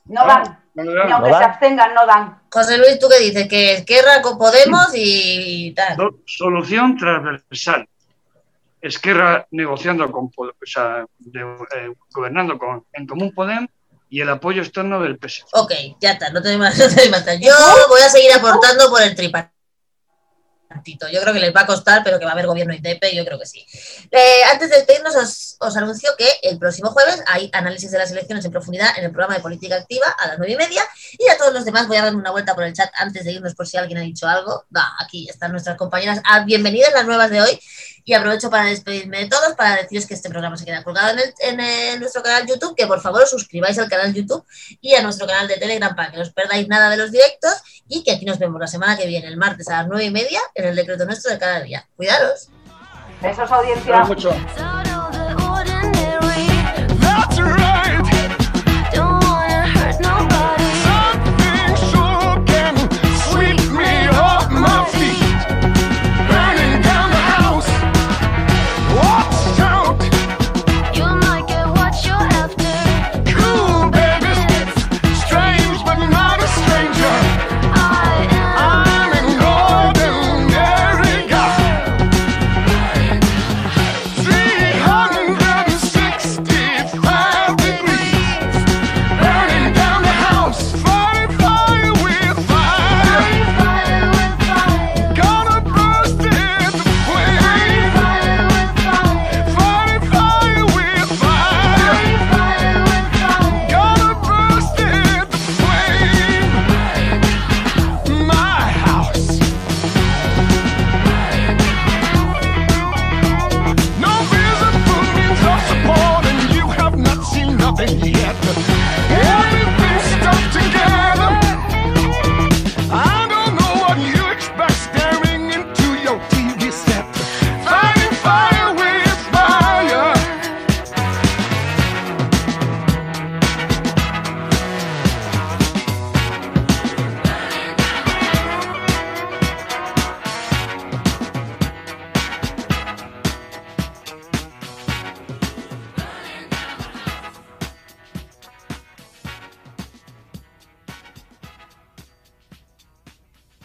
[0.05, 0.59] No dan.
[0.75, 2.41] Ni aunque se abstengan, no dan.
[2.51, 3.47] José Luis, ¿tú qué dices?
[3.47, 5.97] Que Esquerra con Podemos y tal.
[6.25, 7.87] Solución transversal.
[8.81, 13.67] Esquerra negociando con, o sea, eh, gobernando con, en Común Podem
[14.09, 15.45] y el apoyo externo del PS.
[15.53, 16.77] Ok, ya está, no te más.
[16.79, 17.53] No Yo
[17.89, 19.53] voy a seguir aportando por el tripartito.
[21.11, 23.25] Yo creo que les va a costar, pero que va a haber gobierno ITP, yo
[23.25, 23.65] creo que sí.
[24.11, 28.11] Eh, antes de despedirnos, os, os, anuncio que el próximo jueves hay análisis de las
[28.11, 30.83] elecciones en profundidad en el programa de política activa a las nueve y media.
[31.17, 33.33] Y a todos los demás voy a dar una vuelta por el chat antes de
[33.33, 34.65] irnos por si alguien ha dicho algo.
[34.75, 36.21] Va, aquí están nuestras compañeras.
[36.23, 37.59] Ah, bienvenidas las nuevas de hoy.
[38.09, 41.59] Y aprovecho para despedirme de todos, para deciros que este programa se queda colgado en,
[41.59, 44.43] en nuestro canal YouTube, que por favor os suscribáis al canal YouTube
[44.81, 47.53] y a nuestro canal de Telegram para que no os perdáis nada de los directos
[47.87, 50.09] y que aquí nos vemos la semana que viene, el martes a las nueve y
[50.09, 51.87] media, en el decreto nuestro de cada día.
[51.95, 52.49] Cuidaros.
[53.21, 53.99] Besos, audiencia.
[54.05, 54.31] Mucho.